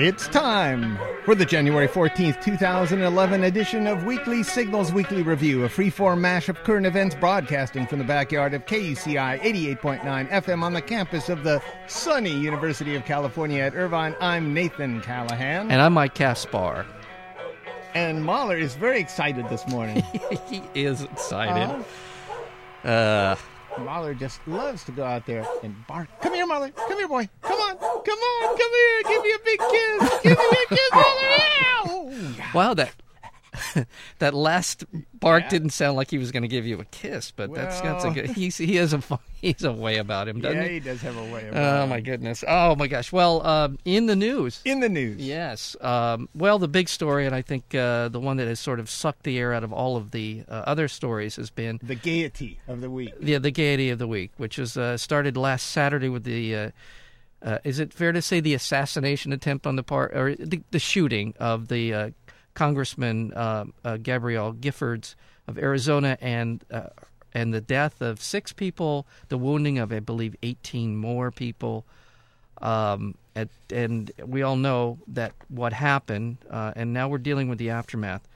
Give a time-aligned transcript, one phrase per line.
[0.00, 6.20] It's time for the January 14th, 2011 edition of Weekly Signals Weekly Review, a freeform
[6.20, 11.28] mash of current events broadcasting from the backyard of KUCI 88.9 FM on the campus
[11.28, 14.14] of the sunny University of California at Irvine.
[14.20, 15.68] I'm Nathan Callahan.
[15.68, 16.86] And I'm Mike Caspar.
[17.92, 20.04] And Mahler is very excited this morning.
[20.46, 21.84] he is excited.
[22.84, 23.36] Uh, uh
[23.84, 26.08] Mahler just loves to go out there and bark.
[26.20, 26.70] Come here, Mahler.
[26.70, 27.28] Come here, boy.
[27.42, 27.76] Come on.
[27.78, 28.56] Come on.
[28.56, 29.02] Come here.
[29.08, 30.20] Give me a big kiss.
[30.22, 32.34] Give me a big kiss, Mahler.
[32.54, 32.94] Wow, that
[34.18, 35.48] that last bark yeah.
[35.48, 38.04] didn't sound like he was going to give you a kiss, but well, that's that's
[38.04, 38.30] a good.
[38.30, 39.02] He's he has a
[39.40, 40.74] he's a way about him, doesn't yeah, he?
[40.74, 41.88] he does have a way about Oh him.
[41.90, 42.44] my goodness!
[42.46, 43.12] Oh my gosh!
[43.12, 45.76] Well, uh, in the news, in the news, yes.
[45.80, 48.88] Um, well, the big story, and I think uh, the one that has sort of
[48.90, 52.58] sucked the air out of all of the uh, other stories has been the gaiety
[52.68, 53.14] of the week.
[53.20, 56.54] Yeah, the gaiety of the week, which was uh, started last Saturday with the.
[56.54, 56.70] Uh,
[57.40, 60.80] uh, is it fair to say the assassination attempt on the part, or the, the
[60.80, 62.12] shooting of the
[62.54, 65.14] Congressman uh, uh, Gabrielle Giffords
[65.46, 66.88] of Arizona and uh,
[67.34, 71.84] and the death of six people, the wounding of I believe 18 more people.
[72.60, 77.58] Um, at, and we all know that what happened, uh, and now we're dealing with
[77.58, 78.26] the aftermath.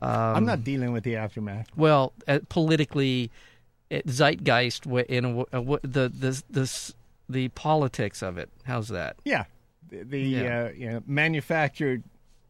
[0.00, 1.66] Um, I'm not dealing with the aftermath.
[1.76, 3.30] Well, uh, politically,
[3.90, 6.94] it, zeitgeist in a, a, the the the
[7.28, 8.48] the politics of it.
[8.64, 9.16] How's that?
[9.24, 9.44] Yeah,
[9.90, 10.64] the, the yeah.
[10.64, 12.02] Uh, you know, manufactured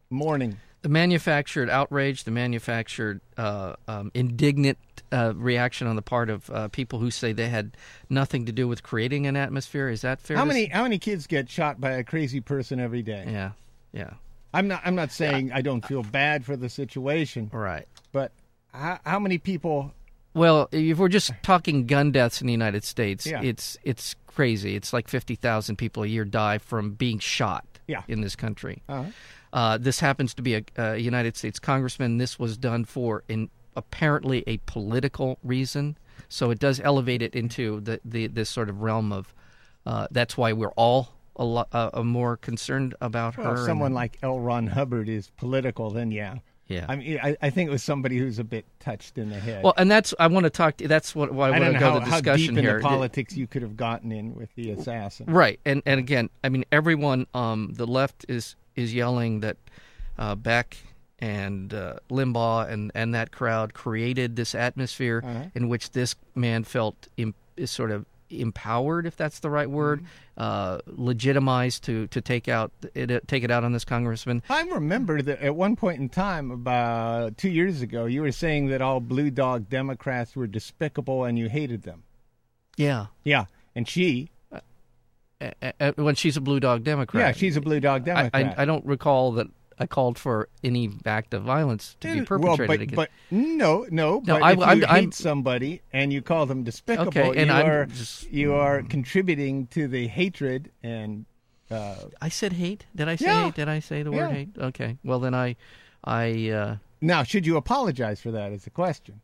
[0.09, 4.77] mourning the manufactured outrage, the manufactured uh, um, indignant
[5.11, 7.77] uh, reaction on the part of uh, people who say they had
[8.09, 9.89] nothing to do with creating an atmosphere.
[9.89, 10.37] Is that fair?
[10.37, 13.25] How many how many kids get shot by a crazy person every day?
[13.27, 13.51] Yeah,
[13.93, 14.13] yeah.
[14.53, 15.57] I'm not I'm not saying yeah.
[15.57, 17.87] I don't feel bad for the situation, right?
[18.11, 18.31] But
[18.73, 19.93] how, how many people?
[20.33, 23.41] Well, if we're just talking gun deaths in the United States, yeah.
[23.41, 24.75] it's it's crazy.
[24.75, 27.65] It's like fifty thousand people a year die from being shot.
[27.87, 28.03] Yeah.
[28.07, 28.81] in this country.
[28.87, 29.09] Uh-huh.
[29.53, 32.17] Uh, this happens to be a, a, United States congressman.
[32.17, 35.97] This was done for in apparently a political reason,
[36.29, 39.33] so it does elevate it into the, the this sort of realm of.
[39.85, 43.53] Uh, that's why we're all a lot uh, more concerned about well, her.
[43.55, 44.39] If someone and, like L.
[44.39, 46.37] Ron Hubbard is political, then yeah.
[46.67, 49.37] Yeah, I mean, I, I, think it was somebody who's a bit touched in the
[49.37, 49.61] head.
[49.61, 50.77] Well, and that's I want to talk.
[50.77, 52.79] To, that's what, what I, I want to go how, the discussion how deep here.
[52.79, 55.59] Politics you could have gotten in with the assassin, right?
[55.65, 59.57] And and again, I mean, everyone, um, the left is is yelling that
[60.17, 60.77] uh, Beck
[61.19, 65.45] and uh, Limbaugh and, and that crowd created this atmosphere uh-huh.
[65.53, 67.07] in which this man felt
[67.57, 70.41] is sort of empowered, if that's the right word, mm-hmm.
[70.41, 74.41] uh, legitimized to, to take out it, uh, take it out on this congressman.
[74.49, 78.67] I remember that at one point in time, about two years ago, you were saying
[78.67, 82.03] that all blue dog Democrats were despicable and you hated them.
[82.77, 83.45] Yeah, yeah,
[83.75, 84.31] and she
[85.95, 87.27] when she's a blue dog Democrat.
[87.27, 88.31] Yeah, she's a blue dog Democrat.
[88.33, 89.47] I, I, I don't recall that
[89.81, 92.95] I called for any act of violence to be perpetrated well, but, against.
[92.95, 94.21] But no, no.
[94.23, 97.29] no but I, if you I'm, hate I'm, somebody and you call them despicable, okay,
[97.29, 101.25] and you I'm are just, you are contributing to the hatred and.
[101.71, 102.85] Uh, I said hate.
[102.95, 103.45] Did I say yeah.
[103.45, 103.55] hate?
[103.55, 104.29] Did I say the word yeah.
[104.29, 104.49] hate?
[104.55, 104.97] Okay.
[105.03, 105.55] Well, then I,
[106.03, 106.49] I.
[106.49, 108.51] Uh, now, should you apologize for that?
[108.51, 109.21] Is the question.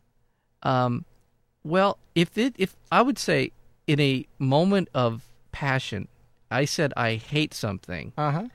[0.64, 1.06] Um,
[1.64, 3.52] well, if it if I would say
[3.86, 5.27] in a moment of
[5.58, 6.08] passion
[6.50, 8.48] I said I hate something, uh-huh.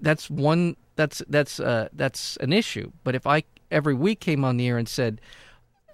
[0.00, 2.92] that's one that's that's uh, that's an issue.
[3.04, 5.20] But if I every week came on the air and said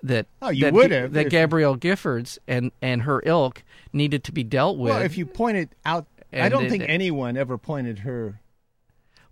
[0.02, 4.32] that oh, you that, would have that Gabrielle Giffords and and her ilk needed to
[4.32, 4.92] be dealt with.
[4.92, 8.40] Well, if you pointed out, I don't it, think anyone ever pointed her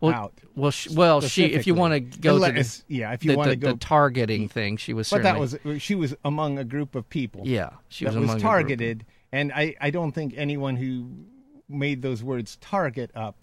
[0.01, 0.35] well, out.
[0.55, 1.47] Well, she, well, she.
[1.47, 3.79] If you want to go Unless, to the, yeah, if you want to go the
[3.79, 5.09] targeting thing, she was.
[5.09, 7.43] But that was she was among a group of people.
[7.45, 11.11] Yeah, she was, was, was targeted, and I I don't think anyone who
[11.69, 13.37] made those words target up.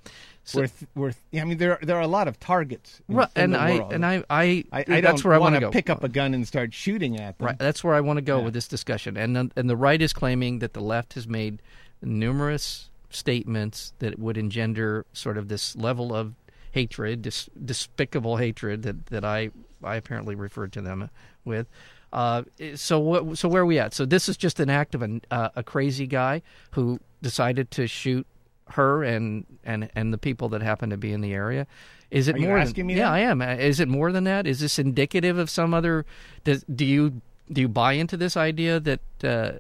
[0.44, 1.24] So, worth, worth.
[1.34, 3.30] I mean, there there are a lot of targets, in, right?
[3.36, 3.94] In and I world.
[3.94, 5.72] and I I, I, I that's where I want to go.
[5.72, 7.48] Pick up a gun and start shooting at them.
[7.48, 7.58] Right.
[7.58, 8.46] That's where I want to go yeah.
[8.46, 9.18] with this discussion.
[9.18, 11.62] And and the right is claiming that the left has made
[12.02, 16.36] numerous statements that would engender sort of this level of
[16.72, 19.50] hatred, dis, despicable hatred that that I
[19.84, 21.10] I apparently referred to them
[21.44, 21.68] with.
[22.16, 22.44] Uh,
[22.76, 23.94] so what, so where are we at?
[23.94, 26.42] So this is just an act of an, uh, a crazy guy
[26.72, 28.26] who decided to shoot
[28.70, 31.68] her and and and the people that happen to be in the area.
[32.12, 32.58] Is it Are more?
[32.58, 33.16] asking than, yeah, that?
[33.16, 33.42] I am.
[33.42, 34.48] Is it more than that?
[34.48, 36.06] Is this indicative of some other?
[36.46, 37.22] Does, do you
[37.52, 39.52] do you buy into this idea that uh,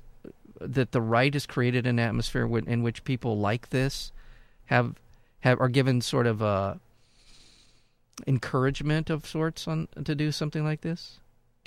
[0.61, 4.13] that the right has created an atmosphere in which people like this
[4.67, 4.95] have
[5.41, 6.79] have are given sort of a
[8.25, 11.19] encouragement of sorts on to do something like this?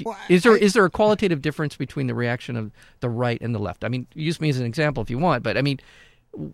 [0.04, 3.40] Well, is there I, is there a qualitative difference between the reaction of the right
[3.40, 3.84] and the left?
[3.84, 5.80] I mean, use me as an example if you want, but I mean,
[6.36, 6.50] do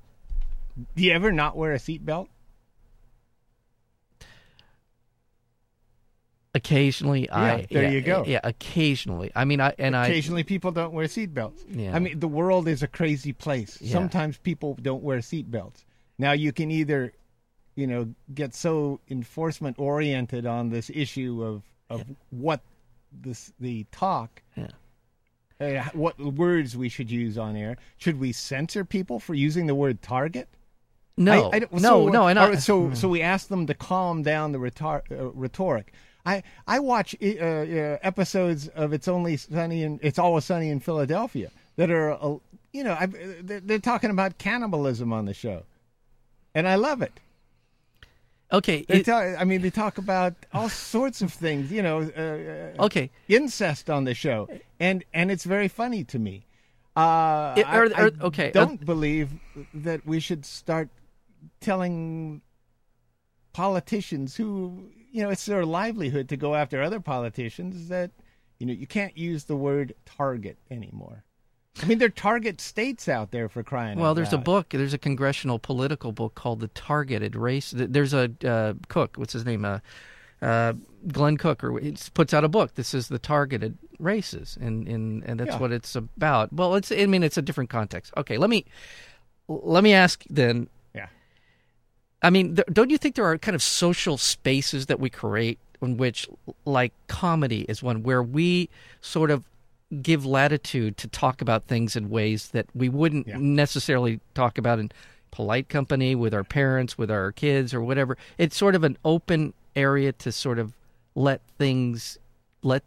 [0.97, 2.29] you ever not wear a seatbelt?
[6.57, 8.25] Occasionally, yeah, I there yeah, you go.
[8.25, 9.33] Yeah, occasionally.
[9.35, 11.65] I mean, I and occasionally I, people don't wear seatbelts.
[11.69, 11.95] Yeah.
[11.95, 13.77] I mean, the world is a crazy place.
[13.81, 13.93] Yeah.
[13.93, 15.85] Sometimes people don't wear seatbelts.
[16.17, 17.13] Now you can either,
[17.75, 22.15] you know, get so enforcement oriented on this issue of of yeah.
[22.31, 22.61] what
[23.23, 24.69] this the talk, Yeah.
[25.61, 27.77] uh, what words we should use on air.
[27.97, 30.49] Should we censor people for using the word target?
[31.17, 33.75] no, I- I don't- no, so, no, and I, so so we asked them to
[33.75, 35.93] calm down the rhetor- uh, rhetoric.
[36.27, 40.81] I I watch uh, uh, episodes of It's Only Sunny and It's Always Sunny in
[40.81, 42.39] Philadelphia that are uh,
[42.73, 45.63] you know I, they're, they're talking about cannibalism on the show,
[46.55, 47.21] and I love it.
[48.53, 52.03] Okay, They it- talk, I mean, they talk about all sorts of things, you know,
[52.03, 53.11] uh, uh, okay.
[53.29, 54.49] incest on the show,
[54.81, 56.47] and and it's very funny to me.
[56.97, 59.31] Uh, It- are- I, okay, uh, don't believe
[59.73, 60.89] that we should start
[61.61, 62.41] telling
[63.53, 68.11] politicians who, you know, it's their livelihood to go after other politicians that,
[68.59, 71.25] you know, you can't use the word target anymore.
[71.83, 74.69] I mean, there are target states out there for crying Well, there's a book.
[74.71, 79.17] There's a congressional political book called "The Targeted Race." There's a uh, Cook.
[79.17, 79.65] What's his name?
[79.65, 79.81] Uh,
[80.41, 80.75] uh,
[81.09, 82.75] Glenn Cook, or he puts out a book.
[82.75, 85.59] This is the targeted races, and and, and that's Yeah.
[85.59, 86.53] what it's about.
[86.53, 86.93] Well, it's.
[86.93, 88.13] I mean, it's a different context.
[88.17, 88.65] Okay, let me
[89.49, 90.69] let me ask then.
[90.95, 91.09] Yeah.
[92.23, 95.59] I mean, th- don't you think there are kind of social spaces that we create
[95.83, 96.29] in which,
[96.65, 99.45] like, comedy is one where we sort of
[100.03, 103.37] give latitude to talk about things in ways that we wouldn't Yeah.
[103.39, 104.91] necessarily talk about in
[105.31, 108.17] polite company with our parents, with our kids, or whatever.
[108.39, 110.73] It's sort of an open area to sort of
[111.15, 112.19] let things,
[112.63, 112.83] let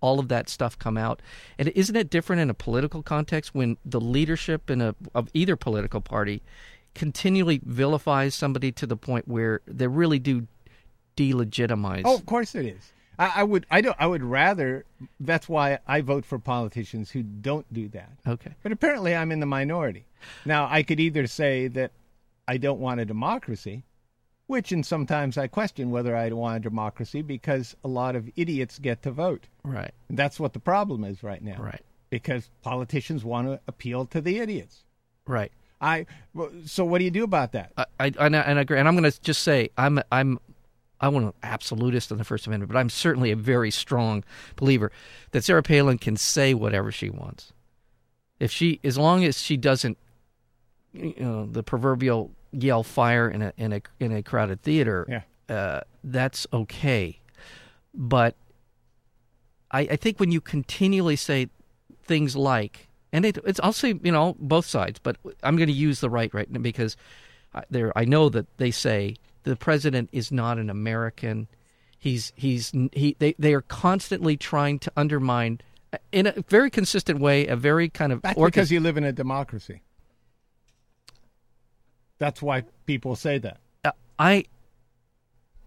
[0.00, 1.20] all of that stuff come out.
[1.58, 5.56] And isn't it different in a political context when the leadership in a of either
[5.56, 6.42] political party
[6.94, 10.46] continually vilifies somebody to the point where they really do
[11.16, 12.02] delegitimize?
[12.04, 12.92] Oh, of course it is.
[13.18, 13.66] I, I would.
[13.70, 13.96] I don't.
[13.98, 14.84] I would rather.
[15.20, 18.10] That's why I vote for politicians who don't do that.
[18.26, 18.54] okay.
[18.62, 20.06] But apparently, I'm in the minority.
[20.44, 21.92] Now, I could either say that
[22.48, 23.84] I don't want a democracy,
[24.46, 28.78] which, and sometimes I question whether I want a democracy because a lot of idiots
[28.78, 29.48] get to vote.
[29.62, 29.92] Right.
[30.08, 31.60] And that's what the problem is right now.
[31.60, 31.82] Right.
[32.10, 34.84] Because politicians want to appeal to the idiots.
[35.26, 35.52] Right.
[35.80, 36.06] I.
[36.64, 37.72] So what do you do about that?
[37.76, 38.78] I, I and I, and I agree.
[38.78, 40.38] And I'm going to just say I'm I'm
[41.04, 44.24] I want an absolutist on the First Amendment, but I'm certainly a very strong
[44.56, 44.90] believer
[45.32, 47.52] that Sarah Palin can say whatever she wants.
[48.40, 49.98] If she, as long as she doesn't,
[50.92, 55.54] you know, the proverbial yell fire in a in a in a crowded theater, Yeah.
[55.54, 57.20] uh, that's okay.
[57.92, 58.34] But
[59.70, 61.48] I, I think when you continually say
[62.02, 65.72] things like, and it, it's I'll say you know both sides, but I'm going to
[65.74, 66.96] use the right right now because
[67.54, 71.48] I, there I know that they say the president is not an American.
[71.98, 75.60] He's he's he they they are constantly trying to undermine
[76.12, 79.04] in a very consistent way, a very kind of That's orchest- because you live in
[79.04, 79.80] a democracy.
[82.18, 83.58] That's why people say that.
[83.84, 84.44] uh, I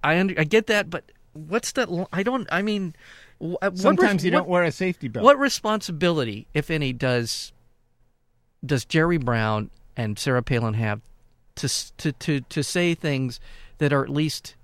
[0.03, 1.03] I under, I get that, but
[1.33, 1.89] what's that?
[2.13, 2.47] I don't.
[2.51, 2.95] I mean,
[3.39, 5.23] what res- Sometimes you what- don't wear a safety belt.
[5.23, 7.51] What responsibility, if any, does
[8.65, 11.01] does Jerry Brown and Sarah Palin have
[11.55, 13.39] to to to to say things
[13.79, 14.55] that are at least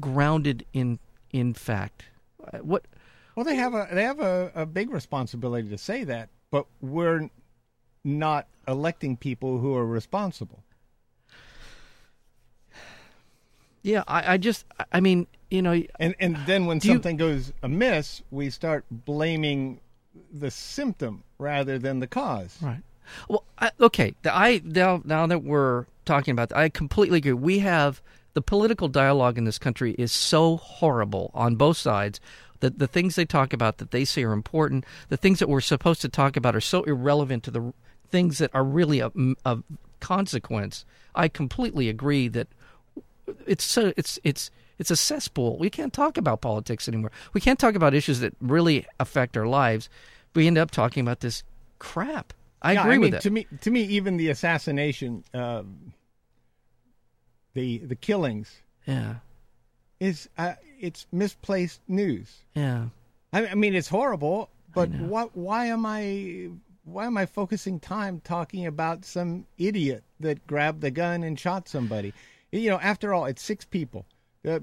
[0.00, 0.98] grounded in
[1.32, 2.04] in fact?
[2.52, 2.84] Uh, What?
[3.34, 7.30] Well, they have a they have a, a big responsibility to say that, but we're
[8.04, 10.62] not electing people who are responsible.
[13.82, 17.16] Yeah, I, I just I mean you know And and then when Do you- something
[17.16, 19.80] goes amiss, we start blaming
[20.32, 22.58] the symptom rather than the cause.
[22.60, 22.82] Right.
[23.28, 24.14] Well, I, okay.
[24.22, 27.32] the- I now now that we're talking about, that, I completely agree.
[27.32, 28.02] We have
[28.38, 32.20] the political dialogue in this country is so horrible on both sides
[32.60, 35.60] that the things they talk about that they say are important, the things that we're
[35.60, 37.72] supposed to talk about are so irrelevant to the
[38.10, 39.12] things that are really of,
[39.44, 39.64] of
[39.98, 40.84] consequence.
[41.16, 42.46] I completely agree that
[43.44, 45.58] it's so it's it's it's a cesspool.
[45.58, 47.10] We can't talk about politics anymore.
[47.32, 49.88] We can't talk about issues that really affect our lives.
[50.36, 51.42] We end up talking about this
[51.80, 52.32] crap.
[52.62, 53.22] I Yeah, agree I with mean, that.
[53.22, 55.92] To me, to me, even the assassination, um,
[57.54, 59.16] the the killings, yeah,
[60.00, 62.42] is uh, it's misplaced news.
[62.54, 62.86] yeah.
[63.32, 65.36] I, I mean, it's horrible, but what?
[65.36, 66.48] Why am I?
[66.84, 71.68] Why am I focusing time talking about some idiot that grabbed the gun and shot
[71.68, 72.14] somebody?
[72.50, 74.06] You know, after all, it's six people.
[74.46, 74.58] Uh, uh,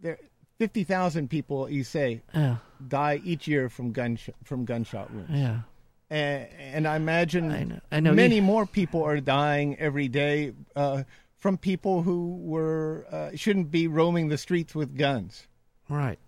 [0.00, 0.18] there,
[0.60, 5.30] fifty thousand people, you say, Yeah, die each year from gun from gunshot wounds.
[5.32, 5.60] yeah.
[6.08, 10.52] and, and I imagine I know- I know many more people are dying every day
[10.76, 11.02] uh,
[11.46, 15.46] from people who were uh, shouldn't be roaming the streets with guns.
[15.88, 16.18] Right.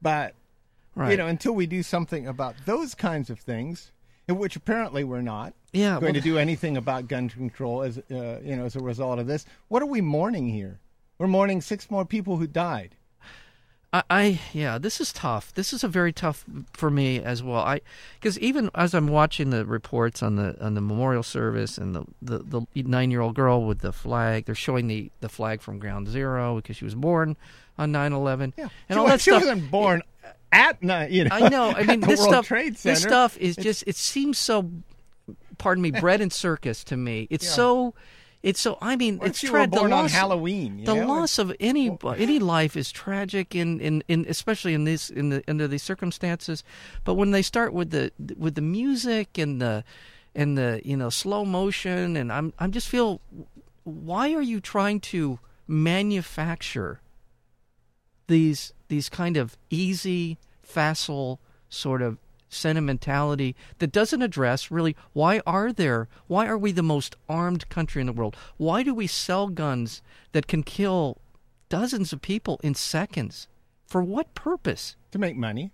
[0.00, 0.36] But
[0.94, 1.10] Right.
[1.10, 3.90] you know, until we do something about those kinds of things,
[4.28, 5.94] which apparently we're not yeah.
[5.94, 9.18] going well, to do anything about gun control as uh, you know as a result
[9.18, 9.46] of this.
[9.66, 10.78] What are we mourning here?
[11.18, 12.94] We're mourning six more people who died.
[13.92, 15.54] I, I yeah, this is tough.
[15.54, 17.60] This is a very tough for me as well.
[17.62, 17.80] I
[18.20, 22.04] because even as I'm watching the reports on the on the memorial service and the
[22.20, 22.38] the,
[22.74, 26.08] the nine year old girl with the flag, they're showing the the flag from Ground
[26.08, 27.36] Zero because she was born
[27.78, 29.42] on 9/11 Yeah, and she, all that she stuff.
[29.42, 30.02] wasn't born
[30.52, 31.10] at night.
[31.10, 31.70] You know, I know.
[31.70, 32.82] I mean, this World stuff.
[32.82, 33.84] This stuff is just.
[33.86, 34.70] It seems so.
[35.56, 37.26] Pardon me, bread and circus to me.
[37.30, 37.50] It's Yeah.
[37.52, 37.94] so.
[38.42, 38.78] It's so.
[38.80, 40.84] I mean, it's you tra- born the on loss, Halloween.
[40.84, 41.06] The know?
[41.06, 45.42] loss of any any life is tragic, in, in, in especially in this in the
[45.48, 46.62] under these circumstances.
[47.04, 49.82] But when they start with the with the music and the
[50.36, 53.20] and the you know slow motion, and I'm I'm just feel,
[53.82, 57.00] why are you trying to manufacture
[58.28, 62.18] these these kind of easy, facile sort of
[62.48, 68.00] sentimentality that doesn't address really why are there why are we the most armed country
[68.00, 68.36] in the world?
[68.56, 70.02] Why do we sell guns
[70.32, 71.18] that can kill
[71.68, 73.48] dozens of people in seconds?
[73.86, 74.96] For what purpose?
[75.12, 75.72] To make money.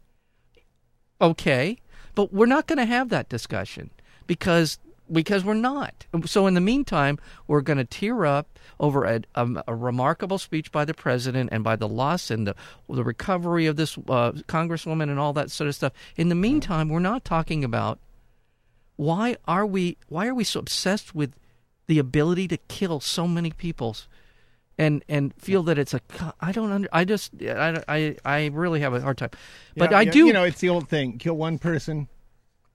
[1.21, 1.79] okay
[2.15, 3.91] but we're not going to have that discussion
[4.27, 4.79] because
[5.11, 6.07] because we're not.
[6.27, 10.73] So in the meantime we're going to tear up over a, a, a remarkable speech
[10.73, 12.55] by the president and by the loss and the,
[12.89, 15.93] the recovery of this uh, congresswoman and all that sort of stuff.
[16.17, 17.99] In the meantime we're not talking about
[18.97, 21.35] why are we why are we so obsessed with
[21.87, 23.97] the ability to kill so many people
[24.79, 26.01] and and feel that it's a
[26.41, 29.31] I don't under I just I, I, I really have a hard time.
[29.77, 32.09] But Yeah, I yeah, do You know, it's the old thing: kill one person,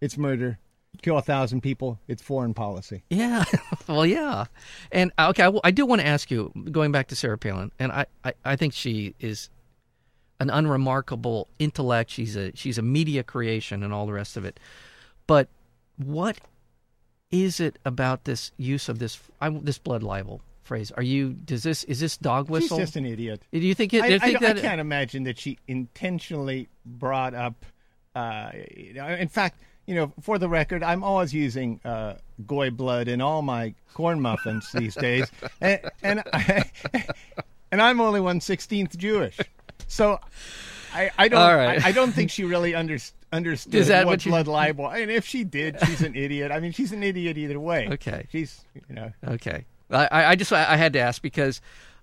[0.01, 0.59] it's murder.
[1.01, 3.03] Kill a thousand people, it's foreign policy.
[3.09, 3.45] Yeah,
[3.87, 4.45] well, yeah,
[4.91, 7.91] and uh, okay, I do want to ask you, going back to Sarah Palin, and
[7.91, 9.49] I, I, I think she is
[10.39, 12.11] an unremarkable intellect.
[12.11, 14.59] She's a she's a media creation and all the rest of it.
[15.27, 15.47] But
[15.97, 16.39] what
[17.31, 20.91] is it about this use of this I, this blood libel phrase?
[20.91, 22.77] Are you does this is this dog whistle?
[22.77, 23.41] She's just an idiot.
[23.51, 24.03] do you think it?
[24.03, 27.65] I, you I think don't- I can't imagine that she intentionally brought up.
[28.15, 32.13] Uh, you know, in fact, you know, for the record, I'm always using uh,
[32.45, 35.31] goy blood in all my corn muffins these days,
[35.61, 36.63] and and, I,
[37.71, 39.39] and I'm only one sixteenth Jewish,
[39.87, 40.19] so
[40.93, 41.83] I, I don't right.
[41.83, 42.99] I, I don't think she really under,
[43.33, 44.89] understood that what, you- blood libel.
[44.89, 46.51] And if she did, she's an idiot.
[46.51, 47.87] I mean, she's an idiot either way.
[47.93, 48.27] Okay.
[48.31, 49.11] she's you know.
[49.27, 51.61] Okay, I, I I just I had to ask because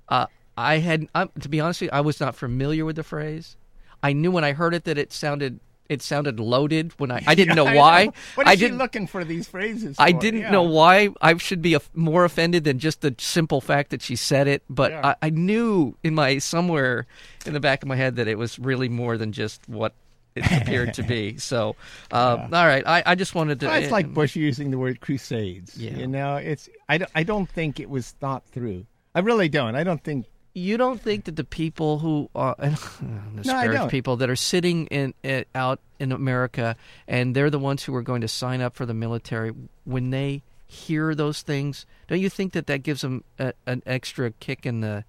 [0.09, 0.27] uh,
[0.59, 3.57] I had um, to be honest with you, I was not familiar with the phrase.
[4.03, 6.93] I knew when I heard it that it sounded it sounded loaded.
[6.99, 8.09] When I I didn't know I why.
[8.35, 8.79] What is I she didn't.
[8.79, 9.97] looking for these phrases?
[9.99, 10.51] I didn't Yeah.
[10.51, 14.49] know why I should be more offended than just the simple fact that she said
[14.49, 15.15] it, but Yeah.
[15.23, 17.07] I, I knew in my somewhere
[17.45, 19.93] in the back of my head that it was really more than just what
[20.35, 21.37] it appeared to be.
[21.39, 21.77] So,
[22.11, 23.67] uh, all right, I, I just wanted to.
[23.67, 25.77] Well, it's like Bush using the word crusades.
[25.79, 25.93] Yeah.
[25.97, 28.85] You know, it's I don't, I don't think it was thought through.
[29.15, 29.75] I really don't.
[29.77, 30.27] I don't think
[30.57, 32.57] You don't think that the people who are
[33.37, 33.91] disparage don't.
[33.91, 38.01] people that are sitting in, in out in America and they're the ones who are
[38.01, 39.53] going to sign up for the military
[39.85, 44.31] when they hear those things, don't you think that that gives them a, an extra
[44.31, 45.05] kick in the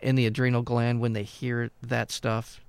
[0.00, 2.62] in the adrenal gland when they hear that stuff?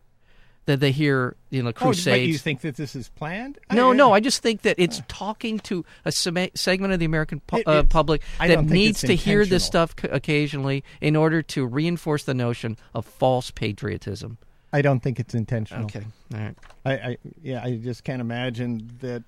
[0.66, 3.58] That they hear, you know, Oh, but you think that this is planned?
[3.72, 4.14] no, no.
[4.14, 7.84] I just think that it's talking to a segment of the American pu- It- uh,
[7.84, 12.78] public that needs to hear this stuff c- occasionally in order to reinforce the notion
[12.94, 14.38] of false patriotism.
[14.72, 15.86] I don't think it's intentional.
[15.86, 16.56] Okay, all right.
[16.86, 19.24] I, I yeah, I just can't imagine that.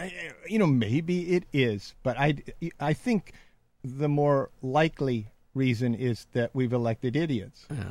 [0.00, 2.34] I- I- You know, maybe it is, but I
[2.80, 3.32] I think
[3.84, 7.84] the more likely reason is that we've elected idiots, Yeah.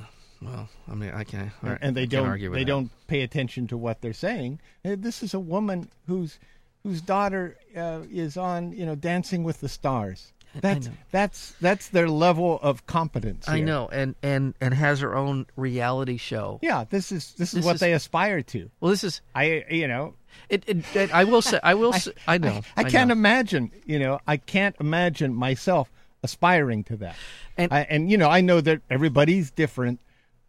[0.44, 1.52] Well, I mean, I can't.
[1.82, 2.70] and they don't argue with they that.
[2.70, 4.60] don't pay attention to what they're saying.
[4.86, 6.40] Uh, This is a woman whose
[6.84, 10.34] whose daughter uh, is on you know Dancing with the Stars.
[10.62, 13.50] That's that's that's their level of competence.
[13.50, 16.60] I know, and and and has her own reality show.
[16.62, 18.70] Yeah, this is this is This what is- they aspire to.
[18.80, 20.14] Well, this is I you know
[20.50, 20.64] it.
[20.68, 21.60] it, it I will say.
[21.64, 21.92] I will.
[22.06, 22.62] say, I know.
[22.78, 23.14] I, can't know.
[23.14, 25.90] imagine, you know, I can't imagine myself
[26.22, 27.16] aspiring to that.
[27.58, 30.00] And- I, and you know, I know that everybody's different,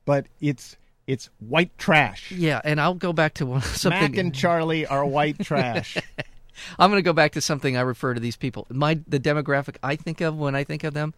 [0.04, 2.30] but it's it's white trash.
[2.30, 4.00] Yeah, and I'll go back to one, something.
[4.12, 5.96] Mac and Charlie are white trash.
[6.78, 8.66] I'm going to go back to something I refer to these people.
[8.70, 11.12] My the demographic I think of when I think of them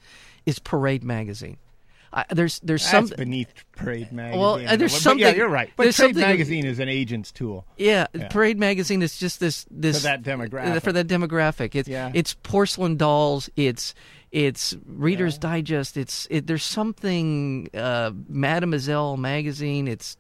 [0.46, 1.58] is Parade magazine.
[2.12, 4.40] I, there's there's That's some beneath Parade magazine.
[4.40, 5.70] Well, uh, there's but, something- yeah, you're right.
[5.76, 7.66] But Parade magazine is an agent's tool.
[7.76, 10.82] yeah, Parade magazine is just this this For that demographic.
[10.82, 11.74] for that demographic.
[11.74, 12.10] It's Yeah.
[12.14, 13.50] it's porcelain dolls.
[13.56, 13.94] It's
[14.32, 15.96] it's Reader's Digest.
[15.96, 19.88] It's it, there's something uh, Mademoiselle magazine.
[19.88, 20.16] It's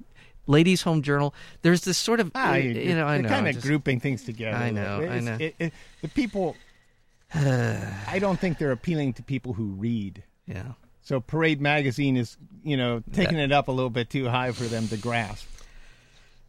[0.46, 1.34] Ladies' Home Journal.
[1.62, 4.22] There's this sort of Ah, you, you know I know kind of just- grouping things
[4.24, 4.56] together.
[4.56, 5.36] I know, I know.
[5.40, 5.72] It, it,
[6.02, 6.56] the people,
[7.34, 10.22] I don't think they're appealing to people who read.
[10.46, 10.72] yeah.
[11.02, 14.64] So Parade Magazine is, you know, taking it up a little bit too high for
[14.64, 15.46] them to grasp.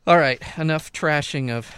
[0.08, 1.72] All right, enough trashing of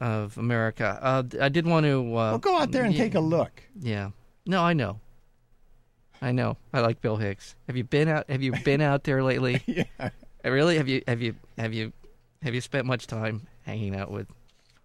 [0.00, 0.96] of America.
[1.02, 2.00] Uh, I did want to.
[2.00, 3.50] Uh, Well, go out there and yeah, take a look.
[3.80, 4.10] Yeah.
[4.46, 5.00] No, I know.
[6.24, 6.56] I know.
[6.72, 7.54] I like Bill Hicks.
[7.66, 8.28] Have you been out?
[8.30, 9.62] Have you been out there lately?
[9.66, 9.84] yeah.
[10.00, 10.10] Uh,
[10.44, 10.76] Really?
[10.76, 11.02] Have you?
[11.08, 11.34] Have you?
[11.58, 11.92] Have you?
[12.42, 14.26] Have you spent much time hanging out with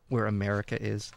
[0.10, 1.12] where America is?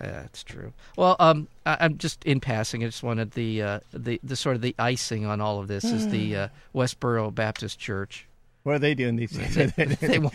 [0.00, 0.72] Uh, That's true.
[0.96, 2.82] Well, um, I, I'm just in passing.
[2.82, 5.84] I just wanted the uh, the the sort of the icing on all of this
[5.84, 8.26] is the uh, Westboro Baptist Church.
[8.62, 9.72] What are they doing these days?
[10.00, 10.30] They wa-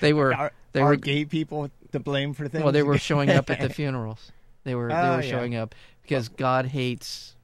[0.00, 2.62] they were are, they are were gay people to blame for things?
[2.64, 4.30] well they were showing up at the funerals.
[4.64, 5.30] They were they Oh, were yeah.
[5.30, 7.36] showing up because God hates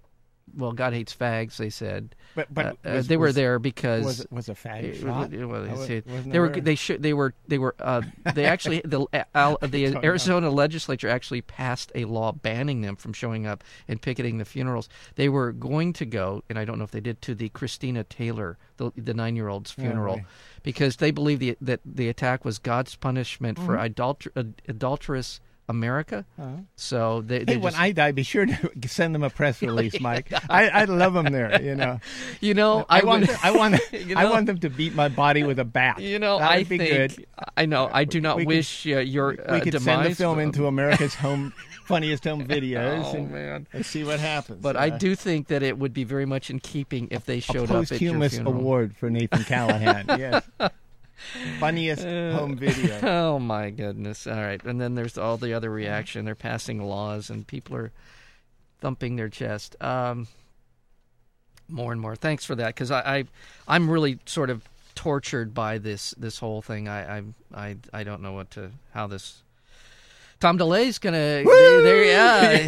[0.57, 1.57] well God hates fags.
[1.57, 4.55] They said but but Uh, uh, was- they were was- there because Was was a
[4.55, 5.33] fag It- shot?
[5.33, 8.03] it- well, I it's- wa- it- they were they should they were they were uh,
[8.35, 10.01] they actually the Al, the don't know.
[10.05, 14.89] Arizona legislature actually passed a law banning them from showing up and picketing the funerals.
[15.17, 18.05] They were going to go, and I don't know if they did, to the Christina
[18.05, 20.25] Taylor, the the nine year old's funeral, right.
[20.63, 23.93] because they believe the, that the attack was God's punishment for Mm-hmm.
[23.95, 26.25] adulter, ad- adulterous America.
[26.39, 26.57] Uh-huh.
[26.77, 29.99] So they, they Hey, when I die, be sure to send them a press release,
[30.01, 30.33] Mike.
[30.51, 31.61] I, I love them there.
[31.63, 32.01] You know,
[32.41, 34.95] you know I, I, want would- them, I want You I want them to beat
[34.95, 36.01] my body with a bat.
[36.01, 36.83] You know, that I be think
[37.17, 37.27] good.
[37.57, 39.85] I know I do not We could- wish uh, your uh, we could demise.
[39.85, 41.53] send the film into America's home
[41.87, 43.67] funniest home videos Oh and, man!
[43.75, 44.61] and see what happens.
[44.63, 47.41] But I Uh, do think that it would be very much in keeping if they
[47.41, 48.55] showed up at your posthumous funeral.
[48.57, 50.07] award for Nathan Callahan.
[50.19, 50.45] yes,
[51.61, 52.99] funniest Uh, home video.
[53.03, 54.27] Oh my goodness!
[54.27, 56.25] All right, and then there's all the other reaction.
[56.25, 57.93] They're passing laws, and people are
[58.81, 59.77] thumping their chest.
[59.83, 60.27] Um,
[61.69, 62.17] more and more.
[62.17, 63.25] Thanks for that, because I, I,
[63.67, 64.63] I'm really sort of
[64.95, 66.89] tortured by this this whole thing.
[66.89, 67.23] I, I,
[67.55, 69.43] I, I don't know what to how this.
[70.41, 71.83] Tom DeLay's gonna Woo!
[71.83, 72.53] there, yeah,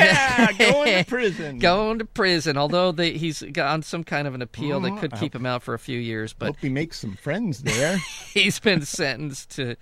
[0.49, 1.59] yeah, going to prison.
[1.59, 2.57] going to prison.
[2.57, 5.45] Although they, he's got on some kind of an appeal that Mhm, could keep him
[5.47, 7.99] out for a few years, but Hope he makes some friends there.
[8.33, 9.77] he's been sentenced to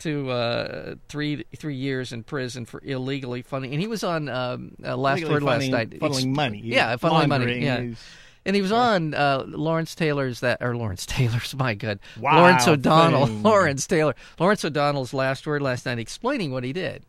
[0.00, 3.72] to uh, three three years in prison for illegally funding.
[3.72, 5.90] And he was on um, uh, last word last night.
[6.00, 6.60] funneling money.
[6.64, 7.64] Yeah, funneling money.
[7.64, 7.78] Yeah.
[7.78, 7.98] is-
[8.44, 12.66] And he was on uh, Lawrence Taylor's that or Lawrence Taylor's my God Wow, Lawrence
[12.66, 13.42] O'Donnell thing.
[13.44, 17.04] Lawrence Taylor Lawrence O'Donnell's last word last night explaining what he did.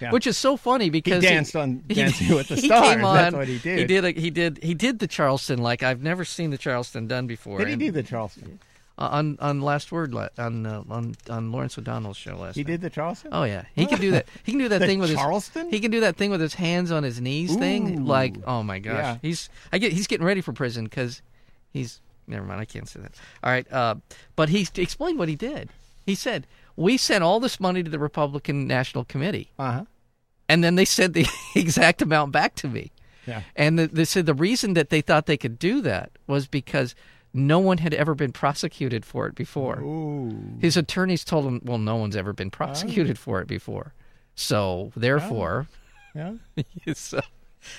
[0.00, 0.10] Yeah.
[0.10, 2.02] Which is so funny because He danced on he-
[2.34, 2.94] with the he Stars.
[2.96, 3.78] came on, That's what he did.
[3.78, 4.04] He did.
[4.04, 4.58] A, he did.
[4.62, 7.58] He did the Charleston like I've never seen the Charleston done before.
[7.58, 8.58] Did he And- do the Charleston?
[8.96, 12.66] uh, on on last word on uh, on on Lawrence O'Donnell's show last He night.
[12.72, 13.30] did the Charleston.
[13.32, 14.26] Oh yeah, he can do that.
[14.44, 15.64] He can do that thing with Charleston?
[15.66, 15.72] his.
[15.74, 17.56] He can do that thing with his hands on his knees.
[17.56, 19.16] Thing like oh my gosh, Yeah.
[19.20, 21.22] he's I get he's getting ready for prison because
[21.72, 22.60] he's never mind.
[22.60, 23.12] I can't say that.
[23.42, 23.96] All right, uh,
[24.36, 25.70] but he explained what he did.
[26.06, 29.84] He said we sent all this money to the Republican National Committee, Uh huh.
[30.48, 32.90] and then they sent the exact amount back to me.
[33.26, 33.42] Yeah.
[33.56, 36.94] And the, they said the reason that they thought they could do that was because
[37.32, 39.80] no one had ever been prosecuted for it before.
[39.80, 40.38] Ooh.
[40.60, 43.94] His attorneys told him, "Well, no one's ever been prosecuted for it before,
[44.34, 45.66] so therefore,
[46.14, 46.34] Yeah.
[46.94, 47.20] so,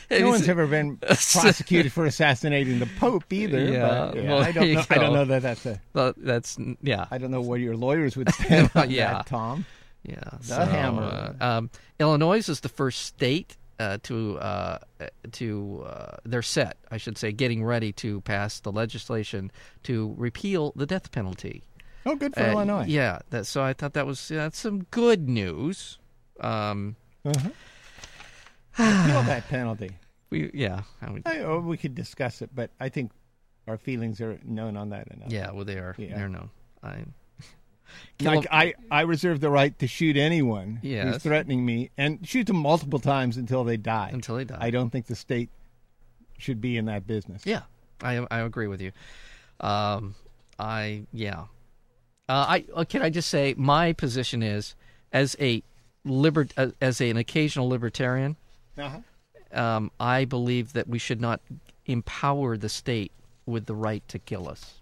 [0.09, 3.59] No one's ever been prosecuted for assassinating the Pope either.
[3.59, 4.83] Yeah, but, yeah, well, I don't know.
[4.89, 5.79] I don't know that that's a.
[5.93, 9.13] Well, that's yeah, I don't know where your lawyers would stand on Yeah.
[9.13, 9.65] that, Tom.
[10.03, 10.19] yeah.
[10.41, 11.35] The so, hammer.
[11.39, 11.69] uh, um,
[11.99, 14.77] Illinois is the first state uh, to uh,
[15.33, 19.51] to uh, they're set, I should say, getting ready to pass the legislation
[19.83, 21.63] to repeal the death penalty.
[22.05, 22.85] Oh, good for Uh, Illinois.
[22.87, 25.97] Yeah, that, so I thought that was that's some good news.
[26.39, 26.95] Um,
[27.25, 27.49] Uh-huh.
[28.79, 29.91] Appeal that penalty.
[30.29, 33.11] we yeah, I would, I, oh, we could discuss it, but I think
[33.67, 35.31] our feelings are known on that enough.
[35.31, 35.51] yeah.
[35.51, 35.95] Well, they are.
[35.97, 36.15] Yeah.
[36.17, 36.49] They're no.
[36.83, 37.05] I.
[38.21, 41.05] Like a- I, I reserve the right to shoot anyone Yes.
[41.13, 44.09] who's threatening me and shoot them multiple times until they die.
[44.11, 44.57] until they die.
[44.59, 45.49] I don't think the state
[46.37, 47.43] should be in that business.
[47.45, 47.61] Yeah,
[48.01, 48.91] I I agree with you.
[49.59, 50.15] Um,
[50.59, 51.41] I yeah.
[52.27, 54.75] Uh, I uh, can I just say my position is
[55.13, 55.61] as a
[56.03, 58.35] libert uh, as an occasional libertarian.
[58.77, 58.99] Uh-huh.
[59.59, 61.39] Um, I believe that we should not
[61.85, 63.11] empower the state
[63.45, 64.75] with the right to kill us.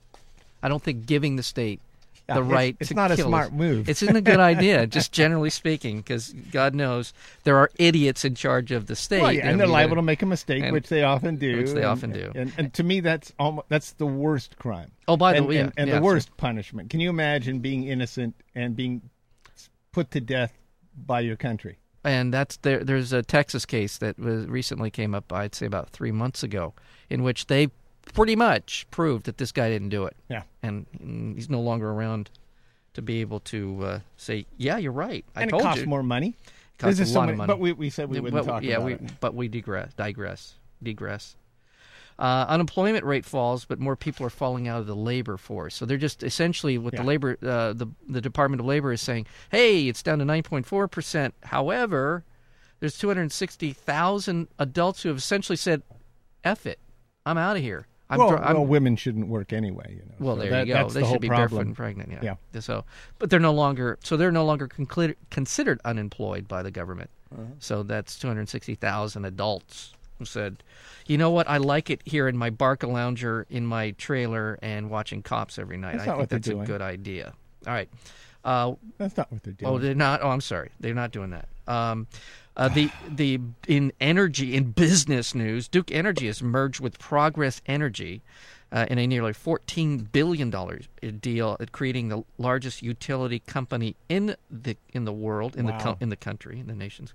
[0.62, 1.82] I don't think giving the state
[2.28, 3.90] the it's- right it's to not a kill smart us, move.
[3.90, 8.34] It's isn't a good idea, just generally speaking, because God knows there are idiots in
[8.36, 9.22] charge of the state.
[9.22, 11.58] Well, yeah, and they're liable gotta- make a mistake, and- which they often do.
[11.58, 12.32] which they and- often do.
[12.34, 14.92] And, and to me, that's almost that's the worst crime.
[15.10, 16.90] Oh, by the and, way, and, yeah, and the worst punishment.
[16.90, 19.02] Can you imagine being innocent and being
[19.92, 20.54] put to death
[21.06, 21.78] by your country?
[22.04, 22.84] And that's there.
[22.84, 25.32] There's a Texas case that was recently came up.
[25.32, 26.74] I'd say about three months ago,
[27.10, 27.68] in which they
[28.14, 30.44] pretty much proved that this guy didn't do it, Yeah.
[30.62, 30.86] and
[31.36, 32.30] he's no longer around
[32.94, 35.26] to be able to uh, say, "Yeah, you're right.
[35.36, 36.36] I and told it costs you." more money.
[36.46, 37.48] It costs a so lot many- of money.
[37.48, 39.20] But we, we said we wouldn't but, talk yeah, about we, it.
[39.20, 41.36] but we digress, digress, digress.
[42.20, 45.74] Uh, unemployment rate falls, but more people are falling out of the labor force.
[45.76, 47.02] So they're just essentially what Yeah.
[47.02, 49.26] the labor, uh, the the Department of Labor is saying.
[49.50, 51.34] Hey, it's down to nine point four percent.
[51.44, 52.24] However,
[52.80, 55.82] there's two hundred sixty thousand adults who have essentially said,
[56.44, 56.80] "F it,
[57.26, 59.96] I'm out of here." I'm, well, dr- well, women shouldn't work anyway.
[59.96, 60.16] You know.
[60.20, 60.80] well, so there that- you go.
[60.82, 61.68] That's They the whole should be barefoot problem.
[61.70, 62.12] and pregnant.
[62.12, 62.36] Yeah.
[62.54, 62.60] Yeah.
[62.60, 62.86] So,
[63.18, 63.98] but they're no longer.
[64.04, 64.68] So they're no longer
[65.32, 67.10] considered unemployed by the government.
[67.34, 67.44] Uh-huh.
[67.60, 70.64] So that's two hundred sixty thousand adults who said,
[71.06, 71.50] "You know what?
[71.50, 75.78] I like it here in my Barca lounger in my trailer and watching cops every
[75.78, 75.98] night.
[75.98, 77.34] That's I think that's a good idea."
[77.68, 77.90] All right.
[78.46, 79.72] Uh, That's not what they're doing.
[79.72, 80.22] Oh, they're not.
[80.22, 80.70] Oh, I'm sorry.
[80.80, 81.48] They're not doing that.
[81.66, 82.08] Um,
[82.58, 88.22] uh, the the in energy in business news, Duke Energy has merged with Progress Energy
[88.74, 90.90] uh, in a nearly 14 billion dollars
[91.22, 95.80] deal creating the largest utility company in the in the world in the Wow.
[95.80, 97.14] co- in the country in the nations.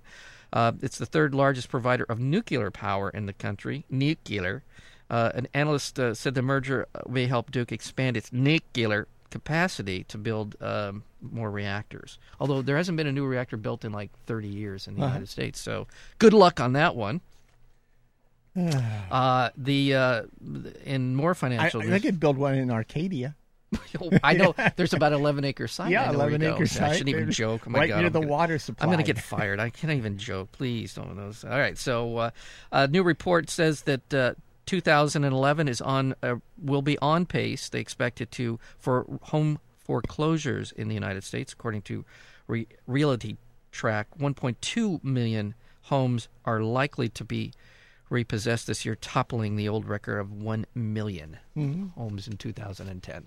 [0.51, 3.85] Uh, it's the third largest provider of nuclear power in the country.
[3.89, 4.63] Nuclear.
[5.09, 10.17] Uh, an analyst uh, said the merger may help Duke expand its nuclear capacity to
[10.17, 12.17] build um, more reactors.
[12.39, 15.07] Although there hasn't been a new reactor built in like 30 years in the Uh-huh.
[15.13, 15.87] United States, so
[16.19, 17.21] good luck on that one.
[19.11, 20.23] uh, the uh,
[20.85, 23.35] in more I, financial they could build one in Arcadia.
[24.23, 25.91] I know there's about 11 acre site.
[25.91, 26.53] yeah, I know 11 go.
[26.55, 26.91] acre I site.
[26.97, 27.63] shouldn't even joke.
[27.67, 28.83] Oh my right God, near I'm the gonna- water supply.
[28.83, 29.59] I'm going to get fired.
[29.59, 30.51] I can't even joke.
[30.51, 31.43] Please don't those.
[31.43, 31.77] All right.
[31.77, 32.29] So, uh,
[32.71, 34.33] a new report says that uh,
[34.65, 37.69] 2011 is on uh, will be on pace.
[37.69, 42.05] They expect it to for home foreclosures in the United States, according to
[42.47, 43.37] Re- Realty
[43.71, 44.07] Track.
[44.19, 45.53] 1.2 million
[45.83, 47.51] homes are likely to be
[48.09, 51.87] repossessed this year, toppling the old record of 1 million Mm-hmm.
[51.89, 53.25] homes in 2010.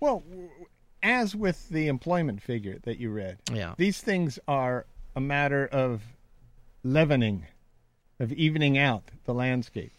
[0.00, 0.22] Well,
[1.02, 3.74] as with the employment figure that you read, Yeah.
[3.76, 6.02] these things are a matter of
[6.82, 7.46] leavening,
[8.18, 9.92] of evening out the landscape.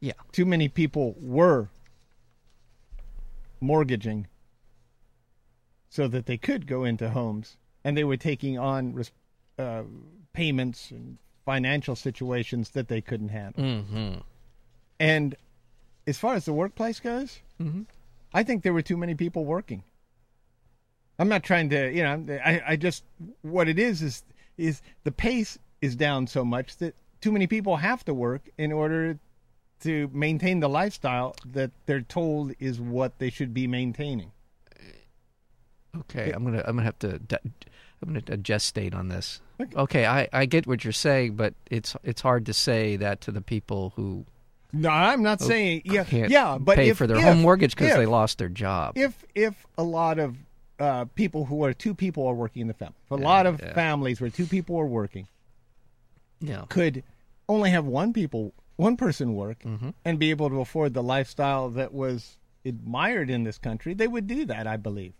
[0.00, 0.12] Yeah.
[0.32, 1.68] Too many people were
[3.60, 4.26] mortgaging
[5.88, 9.12] so that they could go into homes, and they were taking on res-
[9.58, 9.82] uh,
[10.32, 13.62] payments and financial situations that they couldn't handle.
[13.62, 14.20] Mm-hmm.
[14.98, 15.34] And
[16.06, 17.86] as far as the workplace goes, Mhm.
[18.34, 19.82] I think there were too many people working.
[21.18, 23.04] I'm not trying to, you know, I, I just
[23.42, 24.24] what it is is
[24.56, 28.72] is the pace is down so much that too many people have to work in
[28.72, 29.18] order
[29.80, 34.32] to maintain the lifestyle that they're told is what they should be maintaining.
[35.96, 37.20] Okay, I'm gonna I'm gonna have to
[38.02, 39.40] I'm gonna gestate on this.
[39.60, 39.76] Okay.
[39.76, 43.30] Okay, I, I get what you're saying, but it's it's hard to say that to
[43.30, 44.24] the people who
[44.72, 47.74] No, I'm not saying yeah, can't yeah, but pay if, for their if- home mortgage
[47.76, 48.96] because they lost their job.
[48.96, 50.36] if if a lot of
[50.78, 53.60] uh, people who are two people are working in the family, if a lot of
[53.60, 53.74] yeah.
[53.74, 55.28] families where two people are working
[56.40, 57.02] yeah, could
[57.48, 59.90] only have one people one person work Mm-hmm.
[60.04, 64.26] and be able to afford the lifestyle that was admired in this country, they would
[64.26, 65.12] do that, I believe.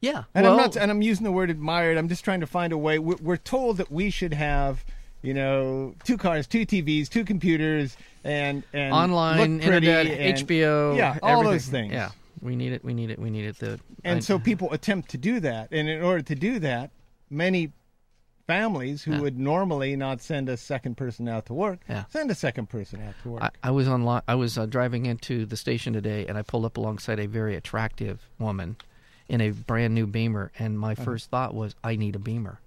[0.00, 0.24] yeah.
[0.34, 1.96] And well, I'm not and I'm using the word admired.
[1.98, 2.98] I'm just trying to find a way.
[2.98, 4.84] We're, we're told that we should have.
[5.22, 11.18] You know, two cars, two TVs, two computers, and and online, internet, and- HBO, yeah,
[11.22, 11.52] all everything.
[11.52, 11.92] those things.
[11.92, 12.84] Yeah, we need it.
[12.84, 13.18] We need it.
[13.18, 13.58] We need it.
[13.58, 15.68] The And I- so people attempt to do that.
[15.72, 16.90] And in order to do that,
[17.30, 17.72] many
[18.46, 19.20] families who Yeah.
[19.20, 22.04] would normally not send a second person out to work Yeah.
[22.10, 23.42] send a second person out to work.
[23.42, 24.22] I, I was on.
[24.28, 27.56] I was uh, driving into the station today, and I pulled up alongside a very
[27.56, 28.76] attractive woman
[29.28, 31.04] in a brand new Beamer, and my Uh-huh.
[31.04, 32.60] first thought was, "I need a Beamer."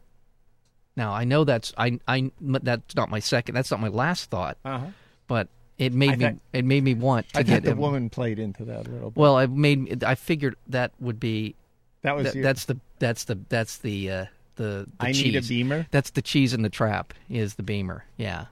[1.02, 3.56] Now I know that's I I that's not my second.
[3.56, 4.86] That's not my last thought, uh-huh.
[5.28, 5.48] but
[5.80, 8.38] it made I me it made me want to I get the a- woman played
[8.38, 9.20] into that a little bit.
[9.20, 11.56] Well, I made I figured that would be
[12.04, 14.26] that was that, your, that's the that's the that's the uh,
[14.58, 15.24] the, the I cheese.
[15.24, 15.88] need a beamer.
[15.90, 17.16] That's the cheese in the trap.
[17.32, 18.06] Is the Beamer?
[18.18, 18.46] Yeah.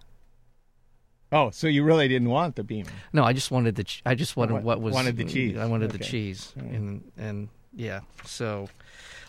[1.32, 2.90] Oh, so you really didn't want the beamer.
[3.14, 3.84] No, I just wanted the.
[3.84, 5.56] Ch- I just wanted Wa- what was wanted the cheese.
[5.56, 8.00] I wanted the cheese, and and yeah.
[8.26, 8.70] So,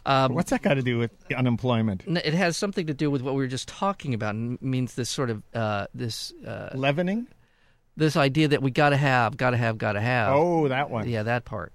[0.06, 2.04] um, What's that got to do with unemployment?
[2.06, 4.34] it has something to do with what we were just talking about.
[4.34, 7.26] and means this sort of uh, this uh, Leavening?
[7.96, 10.32] this idea that we got to have, got to have, got to have.
[10.32, 11.08] Oh, that one.
[11.08, 11.72] yeah, that part.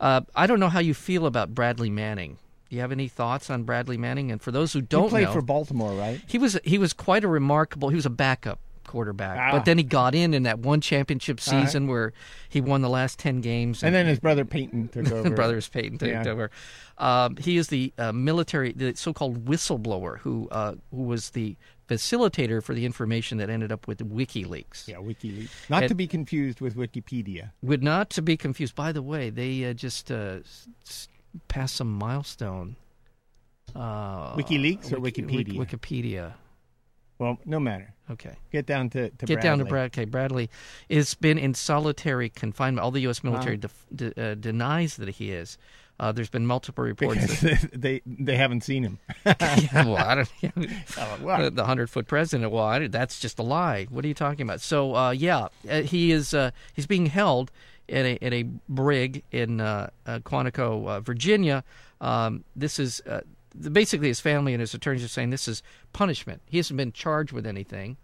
[0.00, 2.38] Uh, I don't know how you feel about Bradley Manning.
[2.68, 4.30] Do you have any thoughts on Bradley Manning?
[4.30, 5.06] And for those who don't know.
[5.06, 6.20] he played know, for Baltimore, right?
[6.26, 7.88] he was he was quite a remarkable.
[7.88, 9.56] He was a backup quarterback, Ah.
[9.56, 11.64] but then he got in in that one championship Uh-huh.
[11.64, 12.12] season where
[12.48, 15.30] he won the last ten games, And then his brother Peyton took over.
[15.30, 16.26] brothers Peyton took Yeah.
[16.28, 16.50] over.
[16.98, 21.56] Um, he is the uh, military, the so-called whistleblower who uh, who was the
[21.88, 24.86] facilitator for the information that ended up with WikiLeaks.
[24.86, 25.48] Yeah, WikiLeaks.
[25.68, 27.50] Not And- to be confused with Wikipedia.
[27.62, 28.74] Would not to be confused.
[28.76, 30.38] By the way, they uh, just uh,
[30.86, 31.08] s-
[31.48, 32.76] passed some milestone.
[33.74, 35.56] Uh, WikiLeaks or Wiki- Wikipedia?
[35.56, 36.32] Wikipedia.
[37.20, 37.92] Well, no matter.
[38.10, 38.34] Okay.
[38.50, 39.70] Get down to, to Get down to Bradley.
[39.70, 39.86] Brad.
[39.92, 40.50] Okay, Bradley
[40.90, 42.82] has been in solitary confinement.
[42.82, 43.22] All the U.S.
[43.22, 43.60] military Wow.
[43.60, 45.58] def- de- uh, denies that he is.
[46.00, 47.20] Uh, there's been multiple reports.
[47.20, 48.98] because that, they they haven't seen him.
[49.26, 50.32] yeah, well, I don't.
[50.98, 51.54] Oh, what?
[51.54, 52.50] the hundred foot president.
[52.50, 53.86] Well, I, that's just a lie.
[53.90, 54.62] What are you talking about?
[54.62, 56.32] So, uh, yeah, uh, he is.
[56.32, 57.52] Uh, he's being held
[57.86, 61.64] in a at a brig in uh, uh, Quantico, uh, Virginia.
[62.00, 63.20] Um, this is uh,
[63.72, 66.42] basically his family and his attorneys are saying this is punishment.
[66.46, 67.96] He hasn't been charged with anything.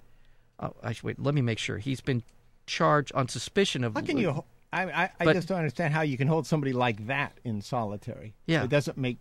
[0.59, 1.21] Oh, actually, wait.
[1.23, 1.79] Let me make sure.
[1.79, 2.23] He's been
[2.67, 3.95] charged on suspicion of.
[3.95, 4.45] How can you?
[4.73, 7.61] I I, I But- just don't understand how you can hold somebody like that in
[7.61, 8.35] solitary.
[8.47, 8.65] Yeah.
[8.65, 9.19] it doesn't make.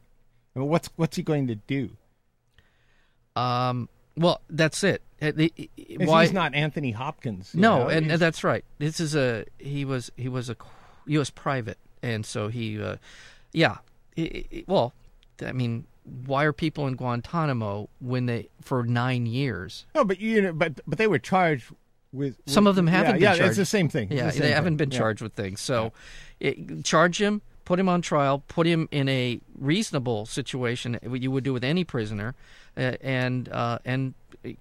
[0.55, 1.89] I mean, what's what's he going to do?
[3.35, 3.89] Um.
[4.17, 5.01] Well, that's it.
[5.21, 5.33] Uh,
[5.97, 6.23] Why?
[6.23, 7.53] he's not Anthony Hopkins.
[7.53, 8.63] No, know, and, that's right.
[8.77, 10.55] This is a he was he was a
[11.07, 11.29] U.S.
[11.29, 12.95] private, and so he, uh,
[13.51, 13.77] yeah.
[14.17, 14.93] I- I- well,
[15.45, 15.85] I mean,
[16.25, 19.85] why are people in Guantanamo when they for nine years?
[19.95, 21.71] no, but you know, but but they were charged
[22.11, 22.37] with.
[22.45, 23.49] Some of them haven't yeah, been yeah, charged.
[23.49, 24.11] it's the same thing.
[24.11, 24.89] Yeah, the same they haven't thing.
[24.89, 24.97] been Yeah.
[24.99, 25.61] charged with things.
[25.61, 25.91] So,
[26.39, 31.31] it, charge him, put him on trial, put him in a reasonable situation what you
[31.31, 32.35] would do with any prisoner,
[32.77, 34.13] uh, and uh, and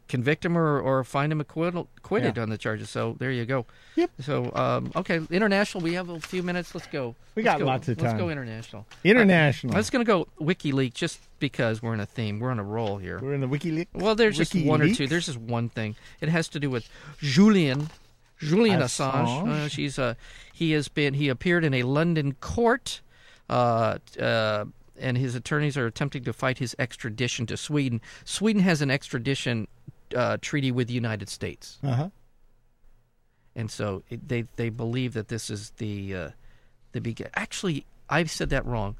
[0.08, 2.42] convict him or, or find him acquittal, acquitted Yeah.
[2.42, 2.90] on the charges.
[2.90, 3.66] So there you go.
[3.96, 4.10] Yep.
[4.20, 5.82] So um, okay, international.
[5.82, 6.74] We have a few minutes.
[6.74, 7.14] Let's go.
[7.34, 7.66] We Let's got go.
[7.66, 8.06] lots of time.
[8.06, 8.86] Let's go international.
[9.04, 9.74] International.
[9.74, 12.40] Let's gonna go WikiLeaks just because we're in a theme.
[12.40, 13.18] We're on a roll here.
[13.20, 13.88] We're in the WikiLeaks.
[13.94, 15.06] Well, there's just one or two.
[15.06, 15.96] There's just one thing.
[16.20, 17.88] It has to do with Julian,
[18.38, 19.26] Julian Assange.
[19.26, 19.48] Assange?
[19.48, 20.14] Uh, she's uh,
[20.52, 23.00] he has been he appeared in a London court,
[23.50, 24.64] uh, uh,
[24.98, 28.00] and his attorneys are attempting to fight his extradition to Sweden.
[28.24, 29.66] Sweden has an extradition
[30.16, 32.10] uh, treaty with the United States, Uh-huh.
[33.56, 36.30] and so it, they they believe that this is the uh,
[36.92, 37.28] the begin.
[37.34, 38.96] Actually, I've said that wrong.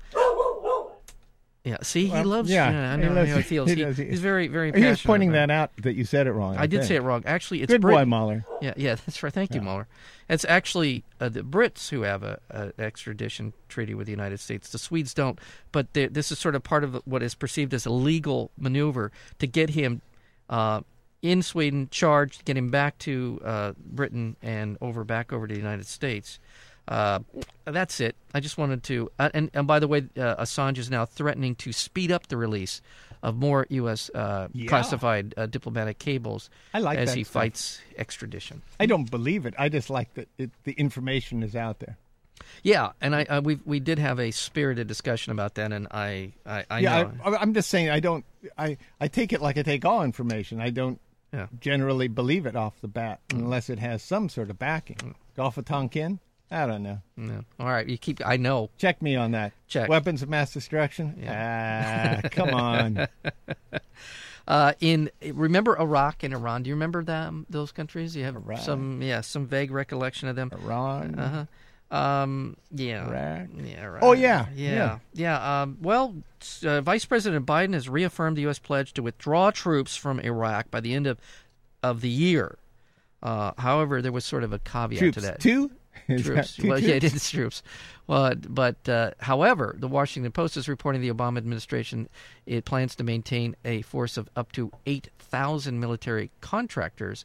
[1.64, 2.50] Yeah, see, he Well, loves.
[2.50, 3.70] yeah, Yeah, I he know loves- how he feels.
[3.70, 4.70] he He- does, he- he's very, very.
[4.78, 6.58] He was pointing that out that you said it wrong.
[6.58, 6.88] I did think.
[6.88, 7.22] say it wrong.
[7.24, 8.44] Actually, it's Good Brit- boy, Mahler.
[8.60, 9.32] Yeah, yeah, that's right.
[9.32, 9.86] Thank you, Mahler.
[10.28, 14.68] It's actually uh, the Brits who have a, a extradition treaty with the United States.
[14.70, 15.38] The Swedes don't.
[15.72, 19.46] But this is sort of part of what is perceived as a legal maneuver to
[19.46, 20.02] get him
[20.50, 20.82] uh,
[21.22, 25.60] in Sweden, charged, get him back to uh, Britain, and over back over to the
[25.60, 26.38] United States.
[26.86, 27.20] Uh,
[27.64, 28.14] that's it.
[28.34, 29.10] I just wanted to.
[29.18, 32.36] Uh, and, and by the way, uh, Assange is now threatening to speed up the
[32.36, 32.82] release
[33.22, 34.10] of more U.S.
[34.14, 34.68] Uh, Yeah.
[34.68, 37.32] classified uh, diplomatic cables I like as he stuff.
[37.32, 38.60] fights extradition.
[38.78, 39.54] I don't believe it.
[39.58, 41.96] I just like that it, the information is out there.
[42.62, 46.64] Yeah, and I, we we did have a spirited discussion about that, and I I,
[46.68, 47.12] I yeah, know.
[47.24, 47.88] I, I'm just saying.
[47.88, 48.24] I don't.
[48.58, 50.60] I I take it like I take all information.
[50.60, 51.00] I don't
[51.32, 51.46] Yeah.
[51.60, 54.96] generally believe it off the bat unless it has some sort of backing.
[54.96, 55.14] Mm.
[55.36, 56.18] Gulf of Tonkin.
[56.54, 57.00] I don't know.
[57.16, 57.40] Yeah.
[57.58, 58.20] All right, you keep.
[58.24, 58.70] I know.
[58.78, 59.52] Check me on that.
[59.66, 59.88] Check.
[59.88, 61.22] Weapons of mass destruction.
[61.28, 63.08] Ah, come on.
[64.46, 66.62] Uh, in remember Iraq and Iran?
[66.64, 67.46] Do you remember them?
[67.48, 68.14] Those countries?
[68.14, 68.58] You have Iraq.
[68.60, 70.50] some yeah some vague recollection of them.
[70.52, 71.18] Iran.
[71.18, 71.46] Uh
[71.90, 71.96] huh.
[71.96, 72.56] Um.
[72.70, 73.06] Yeah.
[73.08, 73.48] Iraq.
[73.56, 73.84] Yeah.
[73.84, 74.02] Iraq.
[74.02, 74.74] Oh, yeah, Yeah.
[74.74, 74.98] yeah.
[75.14, 75.62] Yeah.
[75.62, 75.78] Um.
[75.80, 76.14] Well,
[76.62, 78.58] uh, Vice President Biden has reaffirmed the U.S.
[78.58, 81.18] pledge to withdraw troops from Iraq by the end of
[81.82, 82.58] of the year.
[83.22, 85.14] Uh, however, there was sort of a caveat Troops.
[85.14, 85.40] to that.
[85.40, 85.70] Two.
[86.22, 86.58] Troops.
[86.62, 87.14] well, yeah, it troops?
[87.16, 87.62] is troops.
[88.06, 92.08] Well, but uh, however, the Washington Post is reporting the Obama administration
[92.46, 97.24] it plans to maintain a force of up to eight thousand military contractors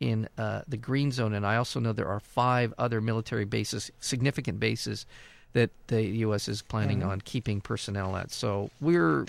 [0.00, 3.90] in uh, the Green Zone, and I also know there are five other military bases,
[4.00, 5.06] significant bases,
[5.54, 6.46] that the U.S.
[6.48, 7.08] is planning Mm-hmm.
[7.10, 8.30] on keeping personnel at.
[8.30, 9.24] So we're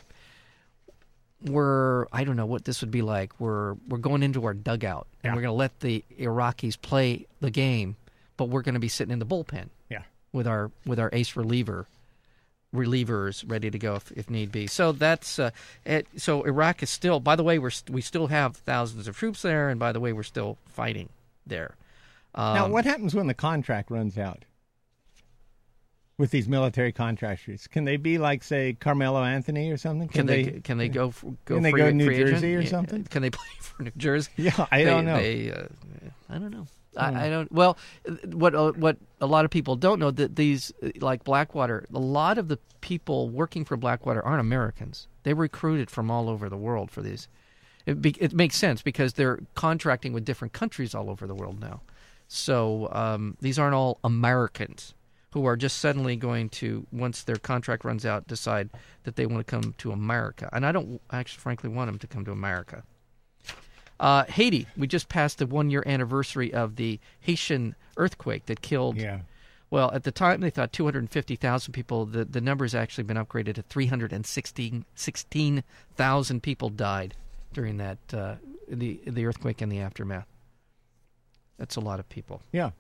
[1.46, 3.40] we're I don't know what this would be like.
[3.40, 5.36] We're we're going into our dugout and Yeah.
[5.36, 7.96] we're going to let the Iraqis play the game,
[8.40, 10.02] but we're going to be sitting in the bullpen Yeah.
[10.34, 11.86] with our with our ace reliever
[12.74, 14.66] relievers ready to go if, if need be.
[14.68, 15.50] So that's uh,
[15.86, 17.20] it, so Iraq is still.
[17.20, 20.14] By the way, we're we still have thousands of troops there, and by the way,
[20.14, 21.10] we're still fighting
[21.46, 21.76] there.
[22.36, 24.46] Um, Now, what happens when the contract runs out
[26.18, 27.66] with these military contractors?
[27.68, 30.08] Can they be like, say, Carmelo Anthony or something?
[30.08, 32.32] can they, can they go f- go Can they free, go New free agent?
[32.36, 33.04] Jersey or something?
[33.06, 34.30] Can they play for New Jersey?
[34.38, 35.18] Yeah, I They- don't know.
[35.18, 35.64] They, uh,
[36.30, 36.68] I don't know.
[36.98, 37.52] I, I don't.
[37.52, 37.78] Well,
[38.32, 42.00] what uh, what a lot of people don't know that these uh, like Blackwater, a
[42.00, 45.08] lot of the people working for Blackwater aren't Americans.
[45.24, 47.28] They were recruited from all over the world for these.
[47.86, 51.60] It, be, it makes sense because they're contracting with different countries all over the world
[51.60, 51.82] now.
[52.28, 54.94] So um, these aren't all Americans
[55.32, 58.70] who are just suddenly going to, once their contract runs out, decide
[59.04, 60.50] that they want to come to America.
[60.52, 62.84] And I don't actually, frankly, want them to come to America.
[64.00, 68.96] Uh, Haiti, we just passed the one year anniversary of the Haitian earthquake that killed
[68.98, 69.20] yeah.
[69.72, 72.06] Well, at the time they thought 250,000 people.
[72.06, 77.16] The the number has actually been upgraded to 316,000 people died
[77.54, 78.36] during that uh,
[78.68, 80.26] the the earthquake and the aftermath.
[81.58, 82.42] That's a lot of people.
[82.52, 82.72] Yeah.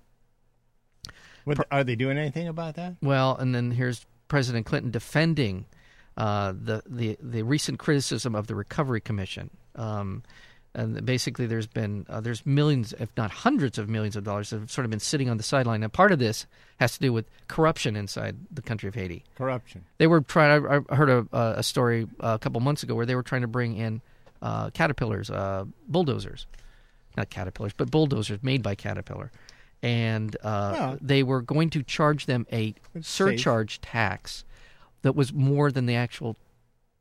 [1.44, 2.96] What, are they doing anything about that?
[3.02, 5.66] Well, and then here's President Clinton defending
[6.18, 9.50] uh, the the the recent criticism of the Recovery Commission.
[9.76, 10.24] Um,
[10.76, 14.60] and basically, there's been uh, there's millions, if not hundreds of millions of dollars that
[14.60, 15.82] have sort of been sitting on the sideline.
[15.84, 16.46] And part of this
[16.80, 19.24] has to do with corruption inside the country of Haiti.
[19.36, 19.86] Corruption.
[19.98, 20.66] They were trying.
[20.68, 21.28] I, I heard a,
[21.58, 24.02] a story a couple months ago where they were trying to bring in
[24.42, 26.46] uh, caterpillars, uh, bulldozers,
[27.18, 29.32] not caterpillars, but bulldozers made by Caterpillar,
[29.82, 34.46] and uh, Well- they were going to charge them a It's surcharge tax
[35.02, 36.36] that was more than the actual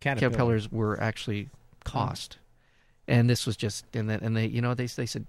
[0.00, 0.30] Caterpillar.
[0.30, 1.48] caterpillars were actually
[1.84, 2.38] cost.
[3.08, 5.26] And this was just and then and they you know they they said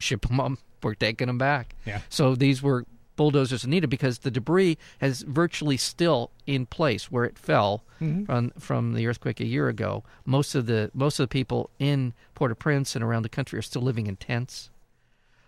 [0.00, 0.52] ship them up.
[0.82, 1.74] We're taking them back.
[1.86, 2.00] Yeah.
[2.08, 7.38] So these were bulldozers needed because the debris has virtually still in place where it
[7.38, 8.26] fell Mhm.
[8.26, 10.02] from from the earthquake a year ago.
[10.24, 13.82] Most of the most of the people in Port-au-Prince and around the country are still
[13.82, 14.70] living in tents.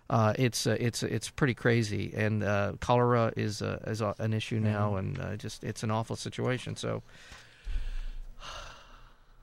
[0.08, 4.60] Uh, it's uh, it's it's pretty crazy, and uh, cholera is uh, is an issue
[4.60, 6.76] now, and uh, just it's an awful situation.
[6.76, 7.02] So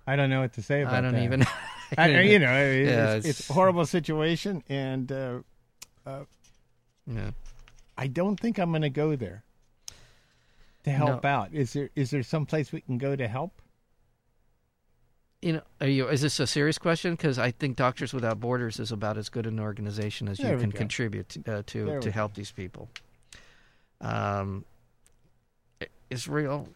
[0.08, 1.24] I don't know what to say about I don't that.
[1.24, 1.46] even.
[1.98, 5.40] I, you know, it's, Yeah, it's, it's- it's a horrible situation, and uh,
[7.06, 7.32] yeah.
[7.98, 9.44] I don't think I'm going to go there
[10.84, 11.30] to help No.
[11.30, 11.50] out.
[11.54, 13.62] Is there is there some place we can go to help?
[15.42, 16.08] You know, are you?
[16.08, 17.14] Is this a serious question?
[17.16, 20.60] Because I think Doctors Without Borders is about as good an organization as There you
[20.60, 20.78] can go.
[20.78, 22.90] contribute to, uh, to to help these people.
[24.00, 24.66] Um,
[26.10, 26.68] Israel.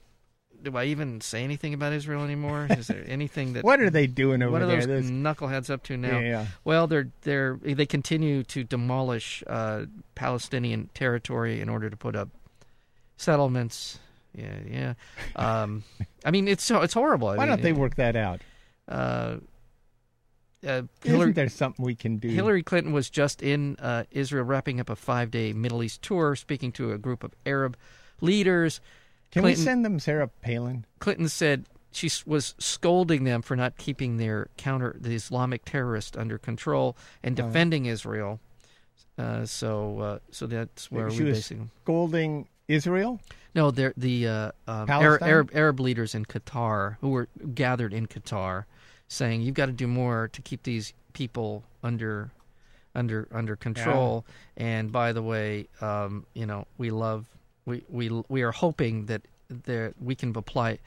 [0.64, 2.68] Do I even say anything about Israel anymore?
[2.72, 3.64] Is there anything that?
[3.64, 4.68] What are they doing over there?
[4.68, 6.20] what are those Those- knuckleheads up to now?
[6.20, 6.46] yeah, yeah.
[6.64, 12.30] Well, they're they're they continue to demolish uh, Palestinian territory in order to put up
[13.18, 14.00] settlements.
[14.34, 14.94] Yeah, yeah.
[15.36, 15.84] Um,
[16.26, 17.30] I mean, it's so it's horrible.
[17.30, 18.42] I Why mean, don't they work that out?
[18.88, 19.38] Uh,
[20.66, 22.28] uh, Hillary, Isn't there something we can do?
[22.30, 26.36] Hillary Clinton was just in uh, Israel wrapping up a five day Middle East tour,
[26.36, 27.78] speaking to a group of Arab
[28.20, 28.82] leaders.
[29.32, 30.86] Can Clinton- we send them Sarah Palin?
[31.00, 36.38] Clinton said she was scolding them for not keeping their counter the Islamic terrorist under
[36.38, 37.46] control and Oh.
[37.46, 38.40] defending Israel.
[39.18, 43.20] Uh, so uh, so that's where She we was- basically Scolding Israel?
[43.54, 48.08] no they're the uh, um, Arab, Arab Arab leaders in Qatar who were gathered in
[48.08, 48.66] Qatar,
[49.08, 52.32] saying you've got to do more to keep these people under
[52.94, 54.26] under under control.
[54.58, 57.26] And by the way, um, you know we love
[57.66, 60.80] we we we are hoping that there we can apply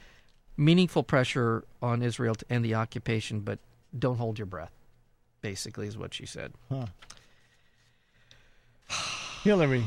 [0.57, 3.59] meaningful pressure on Israel to end the occupation, but
[3.97, 4.73] don't hold your breath.
[5.41, 6.53] Basically, is what she said.
[6.69, 6.87] Huh.
[9.45, 9.85] Hillary.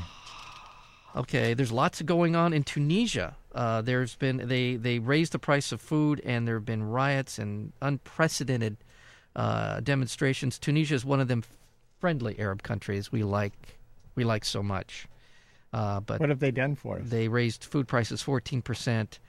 [1.16, 3.36] Okay, there's lots going on in Tunisia.
[3.54, 7.38] Uh, there's been they they raised the price of food, and there have been riots
[7.38, 8.78] and unprecedented
[9.36, 10.58] uh, demonstrations.
[10.58, 11.44] Tunisia is one of them
[12.00, 13.78] friendly Arab countries we like
[14.16, 15.06] we like so much.
[15.74, 17.04] Uh, but What have they done for us?
[17.10, 19.20] they raised food prices 14%,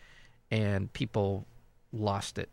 [0.50, 1.46] and people
[1.92, 2.50] lost it.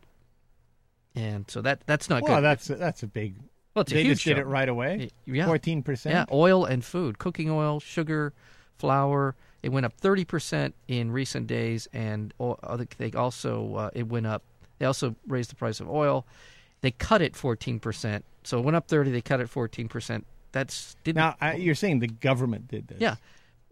[1.14, 2.42] And so that that's not well, good.
[2.44, 3.34] that's a, that's a big.
[3.74, 5.10] well, it's a They huge just did it right away.
[5.26, 5.46] Yeah.
[5.46, 6.14] Fourteen percent.
[6.14, 8.32] Yeah, oil and food, cooking oil, sugar,
[8.78, 9.34] flour.
[9.64, 14.26] It went up thirty percent in recent days, and other- they also uh, it went
[14.28, 14.44] up.
[14.78, 16.24] They also raised the price of oil.
[16.80, 19.10] They cut it fourteen percent, so it went up thirty.
[19.10, 20.26] They cut it fourteen percent.
[20.52, 21.16] That's didn't.
[21.16, 23.00] Now I, you're saying the government did this?
[23.00, 23.16] yeah,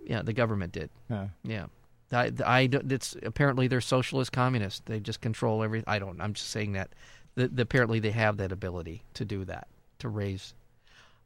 [0.08, 0.22] yeah.
[0.22, 0.90] The government did.
[1.08, 1.26] Huh.
[1.44, 1.66] Yeah.
[2.10, 4.80] I, I, it's apparently they're socialist communists.
[4.86, 5.84] They just control every.
[5.86, 6.20] I don't.
[6.20, 6.88] I'm just saying that.
[7.34, 9.68] The, the, apparently they have that ability to do that
[10.00, 10.54] to raise.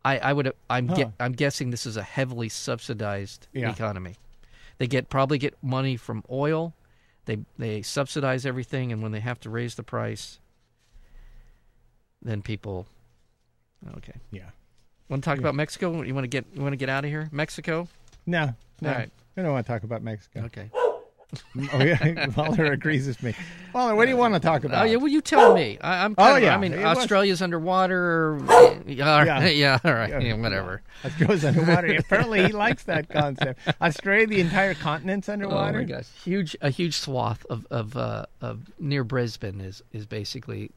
[0.04, 0.52] I, I would.
[0.68, 0.88] I'm.
[0.88, 0.96] Huh.
[0.96, 3.70] Ge- I'm guessing this is a heavily subsidized Yeah.
[3.70, 4.16] economy.
[4.78, 6.74] They get probably get money from oil.
[7.26, 10.40] They they subsidize everything, and when they have to raise the price,
[12.20, 12.86] then people.
[13.98, 14.14] Okay.
[14.32, 14.50] Yeah.
[15.08, 15.42] Want to talk Yeah.
[15.42, 16.02] about Mexico?
[16.02, 17.28] You want to get you want to get out of here?
[17.30, 17.86] Mexico.
[18.26, 18.54] No.
[18.82, 18.90] No.
[18.90, 19.10] All right.
[19.36, 20.42] I don't want to talk about Mexico.
[20.46, 20.70] Okay.
[21.72, 22.26] oh yeah.
[22.36, 23.34] Waller agrees with me.
[23.72, 24.82] Waller, what do you want to talk about?
[24.82, 25.78] Oh yeah, well you tell me.
[25.80, 26.14] I, I'm.
[26.18, 26.54] Oh, of, yeah.
[26.54, 28.38] I mean, It was- Australia's underwater.
[28.86, 29.46] yeah, Yeah.
[29.48, 29.78] yeah.
[29.82, 30.18] all right, Yeah.
[30.18, 30.82] yeah, whatever.
[31.04, 31.94] Australia's underwater.
[31.96, 33.60] Apparently, he likes that concept.
[33.80, 35.78] Australia, the entire continent's underwater.
[35.78, 40.04] Oh my gosh, huge a huge swath of of uh, of near Brisbane is is
[40.04, 40.70] basically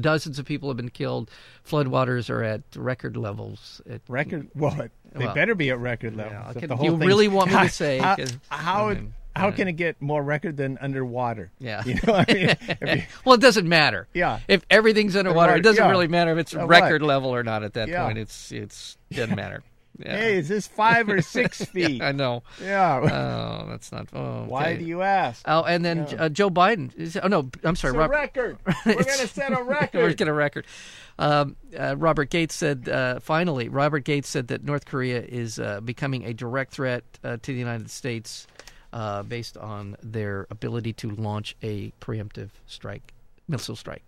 [0.00, 1.30] dozens of people have been killed.
[1.68, 3.80] Floodwaters are at record levels.
[3.88, 4.48] At, Record.
[4.54, 4.70] Well,
[5.12, 6.54] they Well, better be at record levels.
[6.54, 8.16] yeah, can- the whole you really want me to say, how?
[8.48, 11.50] How, I mean, how can it get more record than underwater?
[11.58, 11.82] Yeah.
[11.84, 12.56] You know, what I mean,
[12.98, 14.08] you- well, it doesn't matter.
[14.14, 14.40] Yeah.
[14.48, 15.90] If everything's underwater, it doesn't yeah.
[15.90, 16.68] really matter if it's Uh, what?
[16.68, 17.62] record level or not.
[17.62, 18.04] At that Yeah.
[18.04, 19.62] point, it's it's doesn't matter.
[19.98, 20.16] Yeah.
[20.16, 22.02] Hey, is this five or six feet?
[22.02, 22.42] I know.
[22.62, 23.00] yeah.
[23.64, 24.08] Oh, that's not.
[24.12, 24.50] Oh, okay.
[24.50, 25.42] Why do you ask?
[25.46, 26.24] Oh, and then Yeah.
[26.24, 26.94] uh, Joe Biden.
[26.96, 27.92] Is, oh no, I'm sorry.
[27.92, 28.58] It's Rob- record.
[28.86, 29.94] We're going to set a record.
[29.98, 30.16] We're record.
[30.18, 30.66] get a record.
[31.18, 35.80] Um, uh, Robert Gates said, uh, finally, Robert Gates said that North Korea is uh,
[35.80, 38.46] becoming a direct threat uh, to the United States
[38.92, 43.14] uh, based on their ability to launch a preemptive strike,
[43.48, 44.02] missile strike.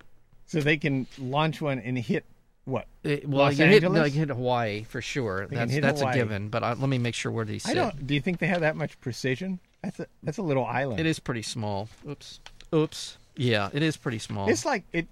[0.47, 2.25] So they can launch one and hit
[2.69, 2.87] what?
[3.03, 5.47] It, well, Los you hit, like, hit Hawaii for sure.
[5.51, 6.15] That's that's Hawaii.
[6.15, 6.49] a given.
[6.49, 8.07] But uh, let me make sure where they I don't.
[8.07, 9.59] Do you think they have that much precision?
[9.83, 11.01] That's a that's a little island.
[11.01, 11.89] It is pretty small.
[12.09, 12.41] Oops.
[12.75, 13.19] Oops.
[13.37, 14.49] Yeah, it is pretty small.
[14.49, 15.07] It's like it.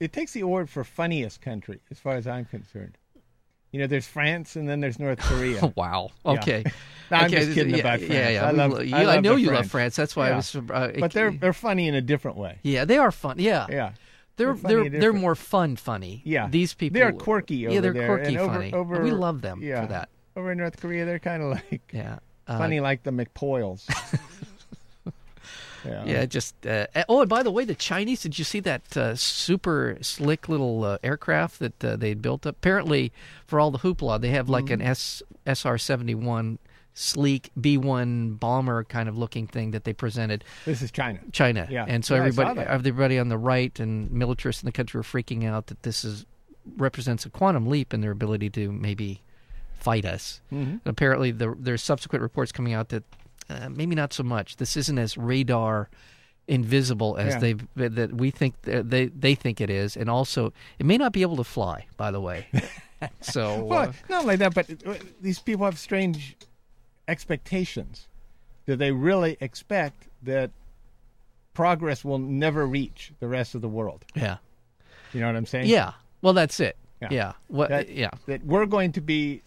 [0.00, 2.96] It takes the award for funniest country, as far as I'm concerned.
[3.72, 5.72] You know, there's France and then there's North Korea.
[5.76, 6.10] wow.
[6.24, 6.30] Yeah.
[6.32, 6.64] Okay.
[7.10, 7.36] No, I'm okay.
[7.40, 8.14] just kidding yeah, about France.
[8.14, 8.46] Yeah, yeah.
[8.46, 9.96] I love- lo- I you- I, know you love France.
[9.96, 10.54] That's why I was.
[10.54, 12.58] Uh, but they're they're funny in a different way.
[12.62, 13.36] yeah, they are fun.
[13.38, 13.92] Yeah, Yeah,
[14.38, 16.22] they're they're they're they're more fun, funny.
[16.24, 16.48] Yeah.
[16.48, 16.98] these people.
[16.98, 17.56] they're quirky.
[17.56, 18.06] Yeah, over they're there.
[18.06, 18.72] quirky, over, funny.
[18.72, 20.08] Over, we love them yeah, for that.
[20.36, 22.18] Over in North Korea, they're kind of like Yeah.
[22.46, 23.84] Uh, funny, like the McPoyles.
[25.84, 26.04] yeah.
[26.04, 28.22] Yeah, just uh, oh, and by the way, the Chinese.
[28.22, 32.46] Did you see that uh, super slick little uh, aircraft that uh, they built?
[32.46, 33.12] Apparently,
[33.46, 34.80] for all the hoopla, they have like Mm-hmm.
[34.80, 36.58] an S SR seventy one
[36.98, 40.44] sleek B one bomber kind of looking thing that they presented.
[40.64, 41.20] This is China.
[41.32, 41.68] China.
[41.70, 41.84] Yeah.
[41.86, 45.44] And so Yeah, everybody, everybody on the right and militarists in the country are freaking
[45.46, 46.26] out that this is
[46.76, 49.22] represents a quantum leap in their ability to maybe
[49.78, 50.40] fight us.
[50.52, 50.70] Mm-hmm.
[50.70, 53.04] And apparently, the, there's subsequent reports coming out that
[53.48, 54.56] uh, maybe not so much.
[54.56, 55.88] This isn't as radar
[56.48, 57.40] invisible as Yeah.
[57.76, 61.22] they that we think they they think it is, and also it may not be
[61.22, 61.86] able to fly.
[61.96, 62.46] By the way,
[63.20, 66.36] so Well, uh, not only that, but uh, these people have strange
[67.08, 68.06] expectations.
[68.66, 70.50] Do they really expect that
[71.54, 74.04] progress will never reach the rest of the world?
[74.14, 74.36] yeah,
[75.12, 75.66] You know what I'm saying?
[75.66, 75.92] yeah.
[76.22, 76.76] Well, that's it.
[77.00, 77.08] Yeah.
[77.10, 77.32] Yeah.
[77.48, 77.70] What?
[77.70, 78.10] That- yeah.
[78.26, 79.42] That we're going to be.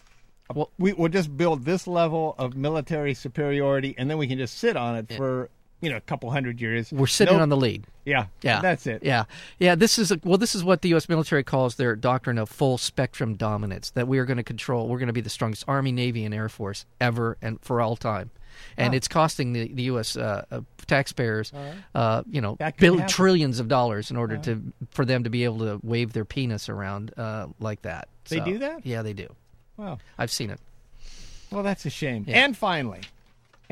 [0.54, 4.58] Well- we, we'll just build this level of military superiority, and then we can just
[4.58, 5.48] sit on it for
[5.82, 6.90] you know a couple hundred years.
[6.92, 7.42] We're sitting Nope.
[7.42, 7.84] on the lead.
[8.06, 9.02] Yeah, Yeah, that's it.
[9.04, 9.24] Yeah,
[9.58, 9.74] yeah.
[9.74, 10.38] This is a, well.
[10.38, 11.08] This is what the U.S.
[11.08, 13.90] military calls their doctrine of full spectrum dominance.
[13.90, 14.88] That we are going to control.
[14.88, 17.96] We're going to be the strongest Army, Navy, and Air Force ever and for all
[17.96, 18.30] time.
[18.76, 18.96] And Oh.
[18.96, 20.16] it's costing the, the U.S.
[20.16, 21.52] Uh, uh, taxpayers,
[21.94, 25.58] uh, you know, bill, trillions of dollars in order to for them to be able
[25.60, 28.08] to wave their penis around uh, like that.
[28.28, 28.84] They So, do that?
[28.86, 29.28] Yeah, they do.
[29.76, 29.98] Wow.
[30.18, 30.60] I've seen it.
[31.50, 32.24] Well, that's a shame.
[32.26, 32.44] Yeah.
[32.44, 33.00] And finally,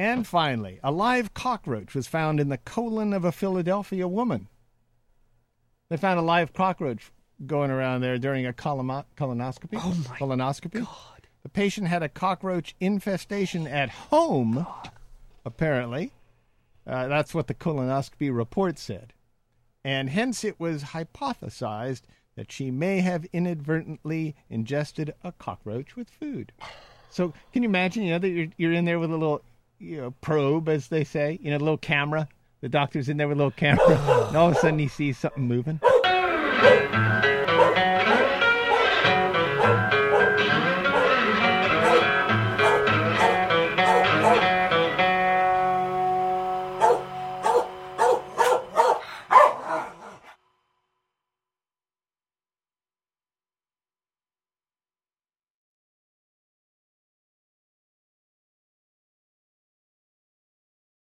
[0.00, 4.48] and finally, a live cockroach was found in the colon of a Philadelphia woman.
[5.90, 7.12] They found a live cockroach
[7.46, 9.74] going around there during a colon- colonoscopy.
[9.74, 10.84] Oh, my colonoscopy.
[10.84, 11.28] God.
[11.42, 14.66] The patient had a cockroach infestation at home.
[15.44, 16.12] Apparently,
[16.86, 19.12] uh, that's what the colonoscopy report said,
[19.84, 22.02] and hence it was hypothesized
[22.36, 26.52] that she may have inadvertently ingested a cockroach with food.
[27.10, 29.42] So can you imagine, you know, that you're you're in there with a little
[29.80, 32.28] you know, probe, as they say, you know, a little camera.
[32.60, 33.86] The doctor's in there with a little camera,
[34.28, 35.80] and all of a sudden he sees something moving.